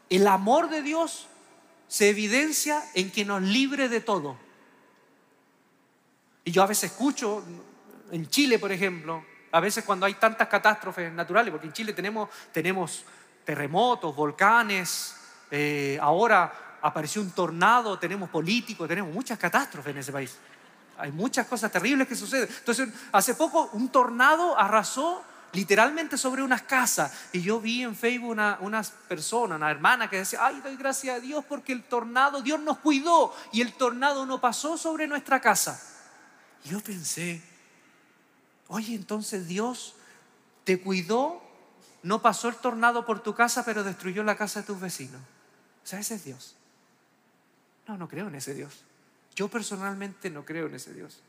el 0.09 0.27
amor 0.27 0.69
de 0.69 0.81
Dios, 0.81 1.27
se 1.87 2.09
evidencia 2.09 2.83
en 2.95 3.11
que 3.11 3.23
nos 3.23 3.41
libre 3.41 3.87
de 3.87 4.01
todo. 4.01 4.35
Y 6.43 6.51
yo 6.51 6.63
a 6.63 6.67
veces 6.67 6.91
escucho, 6.91 7.43
en 8.11 8.27
Chile 8.29 8.57
por 8.57 8.71
ejemplo, 8.71 9.23
a 9.51 9.59
veces 9.59 9.83
cuando 9.83 10.07
hay 10.07 10.15
tantas 10.15 10.47
catástrofes 10.47 11.13
naturales, 11.13 11.51
porque 11.51 11.67
en 11.67 11.73
Chile 11.73 11.93
tenemos, 11.93 12.29
tenemos 12.51 13.05
terremotos, 13.45 14.15
volcanes, 14.15 15.15
eh, 15.55 15.99
ahora 16.01 16.79
apareció 16.81 17.21
un 17.21 17.29
tornado, 17.29 17.99
tenemos 17.99 18.27
políticos, 18.27 18.87
tenemos 18.87 19.13
muchas 19.13 19.37
catástrofes 19.37 19.91
en 19.91 19.99
ese 19.99 20.11
país. 20.11 20.35
Hay 20.97 21.11
muchas 21.11 21.45
cosas 21.45 21.71
terribles 21.71 22.07
que 22.07 22.15
suceden. 22.15 22.49
Entonces, 22.49 22.89
hace 23.11 23.35
poco 23.35 23.69
un 23.73 23.89
tornado 23.89 24.57
arrasó 24.57 25.23
literalmente 25.51 26.17
sobre 26.17 26.41
unas 26.41 26.63
casas. 26.63 27.13
Y 27.33 27.41
yo 27.43 27.59
vi 27.59 27.83
en 27.83 27.95
Facebook 27.95 28.31
una, 28.31 28.57
una 28.61 28.81
persona, 29.07 29.57
una 29.57 29.69
hermana 29.69 30.09
que 30.09 30.17
decía, 30.17 30.39
ay, 30.43 30.59
doy 30.63 30.75
gracias 30.75 31.17
a 31.17 31.19
Dios 31.19 31.45
porque 31.47 31.71
el 31.71 31.83
tornado, 31.83 32.41
Dios 32.41 32.59
nos 32.59 32.79
cuidó 32.79 33.31
y 33.51 33.61
el 33.61 33.73
tornado 33.73 34.25
no 34.25 34.41
pasó 34.41 34.75
sobre 34.75 35.05
nuestra 35.05 35.39
casa. 35.39 35.79
Y 36.65 36.69
yo 36.69 36.79
pensé, 36.79 37.43
oye, 38.69 38.95
entonces 38.95 39.47
Dios 39.47 39.93
te 40.63 40.81
cuidó, 40.81 41.43
no 42.01 42.23
pasó 42.23 42.49
el 42.49 42.55
tornado 42.55 43.05
por 43.05 43.21
tu 43.21 43.35
casa, 43.35 43.63
pero 43.63 43.83
destruyó 43.83 44.23
la 44.23 44.35
casa 44.35 44.61
de 44.61 44.65
tus 44.65 44.79
vecinos. 44.79 45.21
O 45.83 45.87
sea, 45.87 45.99
ese 45.99 46.15
es 46.15 46.23
Dios. 46.23 46.55
No, 47.87 47.97
no 47.97 48.07
creo 48.07 48.27
en 48.27 48.35
ese 48.35 48.53
Dios. 48.53 48.83
Yo 49.35 49.47
personalmente 49.49 50.29
no 50.29 50.45
creo 50.45 50.67
en 50.67 50.75
ese 50.75 50.93
Dios. 50.93 51.21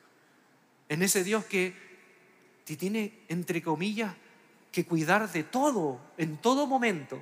En 0.89 1.03
ese 1.03 1.25
Dios 1.25 1.45
que 1.45 1.75
te 2.65 2.77
tiene, 2.77 3.25
entre 3.29 3.63
comillas, 3.63 4.15
que 4.71 4.85
cuidar 4.87 5.31
de 5.31 5.45
todo, 5.45 6.01
en 6.17 6.37
todo 6.37 6.67
momento. 6.67 7.21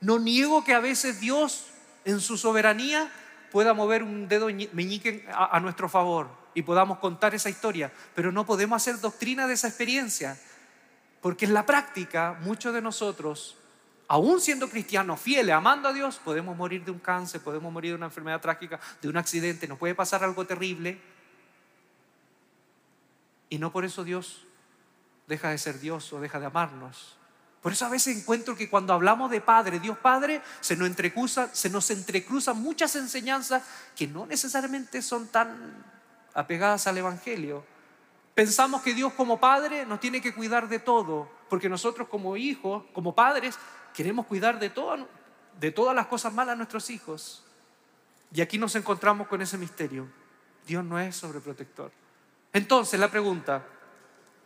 No 0.00 0.18
niego 0.18 0.64
que 0.64 0.74
a 0.74 0.80
veces 0.80 1.20
Dios, 1.20 1.66
en 2.04 2.20
su 2.20 2.36
soberanía, 2.36 3.10
pueda 3.50 3.72
mover 3.74 4.02
un 4.02 4.28
dedo 4.28 4.48
meñique 4.72 5.26
a, 5.32 5.56
a 5.56 5.60
nuestro 5.60 5.88
favor 5.88 6.28
y 6.54 6.62
podamos 6.62 6.98
contar 6.98 7.34
esa 7.34 7.50
historia, 7.50 7.92
pero 8.14 8.32
no 8.32 8.46
podemos 8.46 8.76
hacer 8.76 9.00
doctrina 9.00 9.46
de 9.46 9.54
esa 9.54 9.68
experiencia, 9.68 10.38
porque 11.20 11.44
en 11.44 11.54
la 11.54 11.66
práctica 11.66 12.38
muchos 12.42 12.72
de 12.74 12.82
nosotros, 12.82 13.56
aún 14.08 14.40
siendo 14.40 14.68
cristianos 14.68 15.20
fieles, 15.20 15.54
amando 15.54 15.88
a 15.88 15.92
Dios, 15.92 16.20
podemos 16.24 16.56
morir 16.56 16.84
de 16.84 16.90
un 16.90 16.98
cáncer, 16.98 17.40
podemos 17.40 17.72
morir 17.72 17.92
de 17.92 17.96
una 17.96 18.06
enfermedad 18.06 18.40
trágica, 18.40 18.80
de 19.00 19.08
un 19.08 19.16
accidente, 19.16 19.66
nos 19.66 19.78
puede 19.78 19.94
pasar 19.94 20.22
algo 20.24 20.46
terrible, 20.46 21.00
y 23.48 23.58
no 23.58 23.70
por 23.70 23.84
eso 23.84 24.04
Dios 24.04 24.46
deja 25.26 25.50
de 25.50 25.58
ser 25.58 25.78
Dios 25.80 26.12
o 26.12 26.20
deja 26.20 26.40
de 26.40 26.46
amarnos. 26.46 27.16
Por 27.62 27.72
eso 27.72 27.86
a 27.86 27.88
veces 27.88 28.16
encuentro 28.16 28.56
que 28.56 28.68
cuando 28.68 28.92
hablamos 28.92 29.30
de 29.30 29.40
Padre, 29.40 29.80
Dios 29.80 29.96
Padre, 29.96 30.42
se 30.60 30.76
nos 30.76 30.86
entrecruza, 30.86 31.50
entrecruzan 31.88 32.60
muchas 32.60 32.94
enseñanzas 32.96 33.62
que 33.96 34.06
no 34.06 34.26
necesariamente 34.26 35.00
son 35.00 35.28
tan 35.28 35.82
apegadas 36.34 36.86
al 36.86 36.98
Evangelio. 36.98 37.64
Pensamos 38.34 38.82
que 38.82 38.92
Dios 38.92 39.14
como 39.14 39.40
Padre 39.40 39.86
nos 39.86 40.00
tiene 40.00 40.20
que 40.20 40.34
cuidar 40.34 40.68
de 40.68 40.78
todo, 40.78 41.30
porque 41.54 41.68
nosotros 41.68 42.08
como 42.08 42.36
hijos, 42.36 42.82
como 42.92 43.14
padres, 43.14 43.56
queremos 43.94 44.26
cuidar 44.26 44.58
de, 44.58 44.70
todo, 44.70 45.08
de 45.60 45.70
todas 45.70 45.94
las 45.94 46.08
cosas 46.08 46.34
malas 46.34 46.54
a 46.54 46.56
nuestros 46.56 46.90
hijos. 46.90 47.44
Y 48.32 48.40
aquí 48.40 48.58
nos 48.58 48.74
encontramos 48.74 49.28
con 49.28 49.40
ese 49.40 49.56
misterio. 49.56 50.08
Dios 50.66 50.84
no 50.84 50.98
es 50.98 51.14
sobreprotector. 51.14 51.92
Entonces 52.52 52.98
la 52.98 53.08
pregunta, 53.08 53.64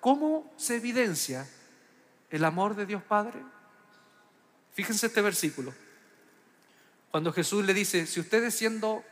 ¿Cómo 0.00 0.52
se 0.56 0.76
evidencia 0.76 1.48
el 2.30 2.44
amor 2.44 2.76
de 2.76 2.86
Dios 2.86 3.02
Padre? 3.02 3.42
Fíjense 4.72 5.06
este 5.06 5.22
versículo. 5.22 5.74
Cuando 7.11 7.32
Jesús 7.32 7.64
le 7.64 7.74
dice, 7.74 8.06
si 8.06 8.20
ustedes 8.20 8.54
siendo 8.54 9.02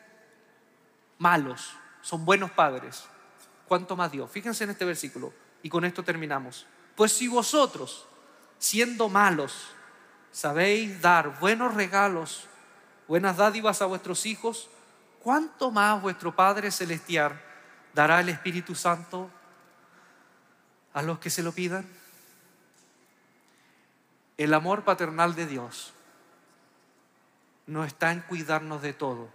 malos 1.18 1.72
son 2.02 2.24
buenos 2.24 2.52
padres, 2.52 3.04
¿cuánto 3.66 3.96
más 3.96 4.12
Dios? 4.12 4.30
Fíjense 4.30 4.64
en 4.64 4.70
este 4.70 4.84
versículo 4.84 5.32
y 5.62 5.68
con 5.68 5.84
esto 5.84 6.04
terminamos. 6.04 6.66
Pues 6.96 7.12
si 7.12 7.28
vosotros, 7.28 8.06
siendo 8.58 9.10
malos, 9.10 9.68
sabéis 10.32 11.00
dar 11.02 11.38
buenos 11.38 11.74
regalos, 11.74 12.48
buenas 13.06 13.36
dádivas 13.36 13.82
a 13.82 13.86
vuestros 13.86 14.24
hijos, 14.24 14.70
¿cuánto 15.22 15.70
más 15.70 16.00
vuestro 16.00 16.34
Padre 16.34 16.70
Celestial 16.70 17.38
dará 17.94 18.20
el 18.20 18.30
Espíritu 18.30 18.74
Santo 18.74 19.30
a 20.94 21.02
los 21.02 21.18
que 21.18 21.28
se 21.28 21.42
lo 21.42 21.52
pidan? 21.52 21.86
El 24.38 24.54
amor 24.54 24.82
paternal 24.84 25.34
de 25.34 25.46
Dios 25.46 25.92
no 27.66 27.84
está 27.84 28.10
en 28.10 28.20
cuidarnos 28.22 28.80
de 28.80 28.94
todo, 28.94 29.28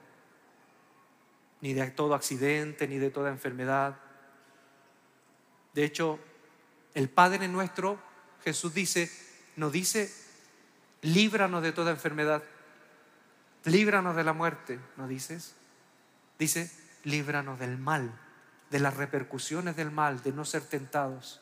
ni 1.60 1.74
de 1.74 1.92
todo 1.92 2.16
accidente, 2.16 2.88
ni 2.88 2.98
de 2.98 3.12
toda 3.12 3.30
enfermedad. 3.30 3.98
De 5.74 5.84
hecho, 5.84 6.20
el 6.94 7.10
Padre 7.10 7.48
nuestro, 7.48 8.00
Jesús 8.44 8.74
dice, 8.74 9.12
nos 9.56 9.72
dice, 9.72 10.14
líbranos 11.02 11.64
de 11.64 11.72
toda 11.72 11.92
enfermedad, 11.92 12.44
líbranos 13.66 14.16
de 14.16 14.24
la 14.24 14.34
muerte, 14.34 14.80
¿no 14.98 15.08
dices? 15.08 15.56
Dice, 16.40 16.72
líbranos 17.04 17.60
del 17.60 17.78
mal, 17.78 18.12
de 18.70 18.80
las 18.80 18.98
repercusiones 18.98 19.76
del 19.76 19.92
mal, 19.92 20.22
de 20.24 20.32
no 20.32 20.46
ser 20.46 20.64
tentados. 20.64 21.42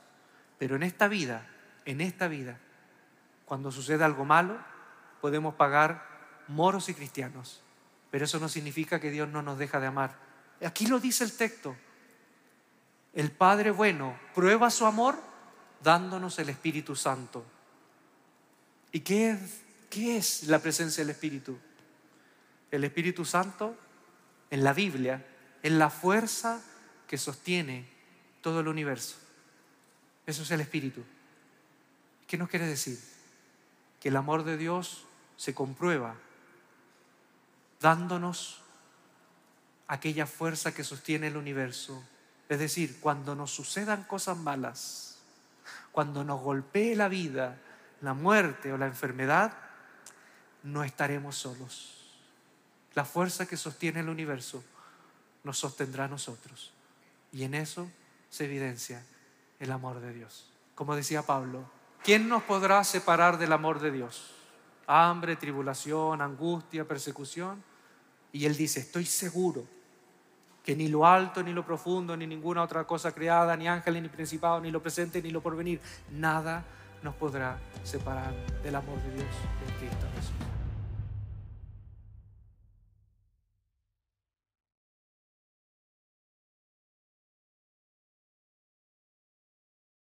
Pero 0.57 0.75
en 0.75 0.83
esta 0.83 1.07
vida, 1.07 1.47
en 1.85 2.01
esta 2.01 2.27
vida, 2.27 2.59
cuando 3.45 3.71
sucede 3.71 4.03
algo 4.03 4.25
malo, 4.25 4.59
podemos 5.21 5.55
pagar 5.55 6.05
moros 6.47 6.89
y 6.89 6.93
cristianos. 6.93 7.63
Pero 8.11 8.25
eso 8.25 8.39
no 8.39 8.49
significa 8.49 8.99
que 8.99 9.11
Dios 9.11 9.29
no 9.29 9.41
nos 9.41 9.57
deja 9.57 9.79
de 9.79 9.87
amar. 9.87 10.15
Aquí 10.65 10.87
lo 10.87 10.99
dice 10.99 11.23
el 11.23 11.35
texto. 11.35 11.75
El 13.13 13.31
Padre 13.31 13.71
bueno 13.71 14.19
prueba 14.35 14.69
su 14.69 14.85
amor 14.85 15.28
dándonos 15.83 16.39
el 16.39 16.49
Espíritu 16.49 16.95
Santo. 16.95 17.45
¿Y 18.91 19.01
qué 19.01 19.31
es, 19.31 19.61
qué 19.89 20.17
es 20.17 20.43
la 20.43 20.59
presencia 20.59 21.03
del 21.03 21.11
Espíritu? 21.11 21.57
El 22.71 22.83
Espíritu 22.83 23.25
Santo 23.25 23.75
en 24.49 24.63
la 24.63 24.73
Biblia 24.73 25.25
es 25.61 25.71
la 25.71 25.89
fuerza 25.89 26.61
que 27.07 27.17
sostiene 27.17 27.87
todo 28.41 28.59
el 28.59 28.67
universo. 28.67 29.17
Eso 30.25 30.43
es 30.43 30.51
el 30.51 30.61
Espíritu. 30.61 31.03
¿Qué 32.27 32.37
nos 32.37 32.49
quiere 32.49 32.67
decir? 32.67 32.99
Que 33.99 34.09
el 34.09 34.15
amor 34.15 34.43
de 34.43 34.57
Dios 34.57 35.05
se 35.35 35.53
comprueba 35.53 36.15
dándonos 37.79 38.61
aquella 39.87 40.27
fuerza 40.27 40.73
que 40.73 40.83
sostiene 40.83 41.27
el 41.27 41.37
universo. 41.37 42.03
Es 42.47 42.59
decir, 42.59 42.99
cuando 42.99 43.35
nos 43.35 43.51
sucedan 43.51 44.03
cosas 44.03 44.37
malas, 44.37 45.08
cuando 45.91 46.23
nos 46.23 46.41
golpee 46.41 46.95
la 46.95 47.07
vida, 47.07 47.57
la 48.01 48.13
muerte 48.13 48.71
o 48.71 48.77
la 48.77 48.87
enfermedad, 48.87 49.53
no 50.63 50.83
estaremos 50.83 51.35
solos. 51.35 51.95
La 52.95 53.05
fuerza 53.05 53.45
que 53.45 53.57
sostiene 53.57 53.99
el 53.99 54.09
universo 54.09 54.63
nos 55.43 55.57
sostendrá 55.57 56.05
a 56.05 56.07
nosotros. 56.07 56.71
Y 57.31 57.43
en 57.43 57.53
eso 57.53 57.89
se 58.29 58.45
evidencia 58.45 59.03
el 59.59 59.71
amor 59.71 59.99
de 59.99 60.13
Dios. 60.13 60.49
Como 60.75 60.95
decía 60.95 61.23
Pablo, 61.23 61.69
¿quién 62.03 62.29
nos 62.29 62.43
podrá 62.43 62.83
separar 62.83 63.37
del 63.37 63.53
amor 63.53 63.79
de 63.79 63.91
Dios? 63.91 64.31
Hambre, 64.87 65.35
tribulación, 65.35 66.21
angustia, 66.21 66.87
persecución. 66.87 67.63
Y 68.31 68.45
él 68.45 68.55
dice, 68.55 68.79
estoy 68.79 69.05
seguro 69.05 69.67
que 70.69 70.75
ni 70.75 70.87
lo 70.87 71.03
alto, 71.07 71.41
ni 71.41 71.51
lo 71.51 71.65
profundo, 71.65 72.15
ni 72.15 72.27
ninguna 72.27 72.61
otra 72.61 72.83
cosa 72.83 73.11
creada, 73.11 73.57
ni 73.57 73.67
ángeles, 73.67 74.03
ni 74.03 74.07
principado, 74.07 74.61
ni 74.61 74.69
lo 74.69 74.83
presente, 74.83 75.19
ni 75.19 75.31
lo 75.31 75.41
porvenir, 75.41 75.81
nada 76.11 76.63
nos 77.01 77.15
podrá 77.15 77.57
separar 77.83 78.31
del 78.61 78.75
amor 78.75 79.01
de 79.01 79.15
Dios 79.15 79.25
en 79.67 79.79
Cristo 79.79 80.05
Jesús. 80.15 80.58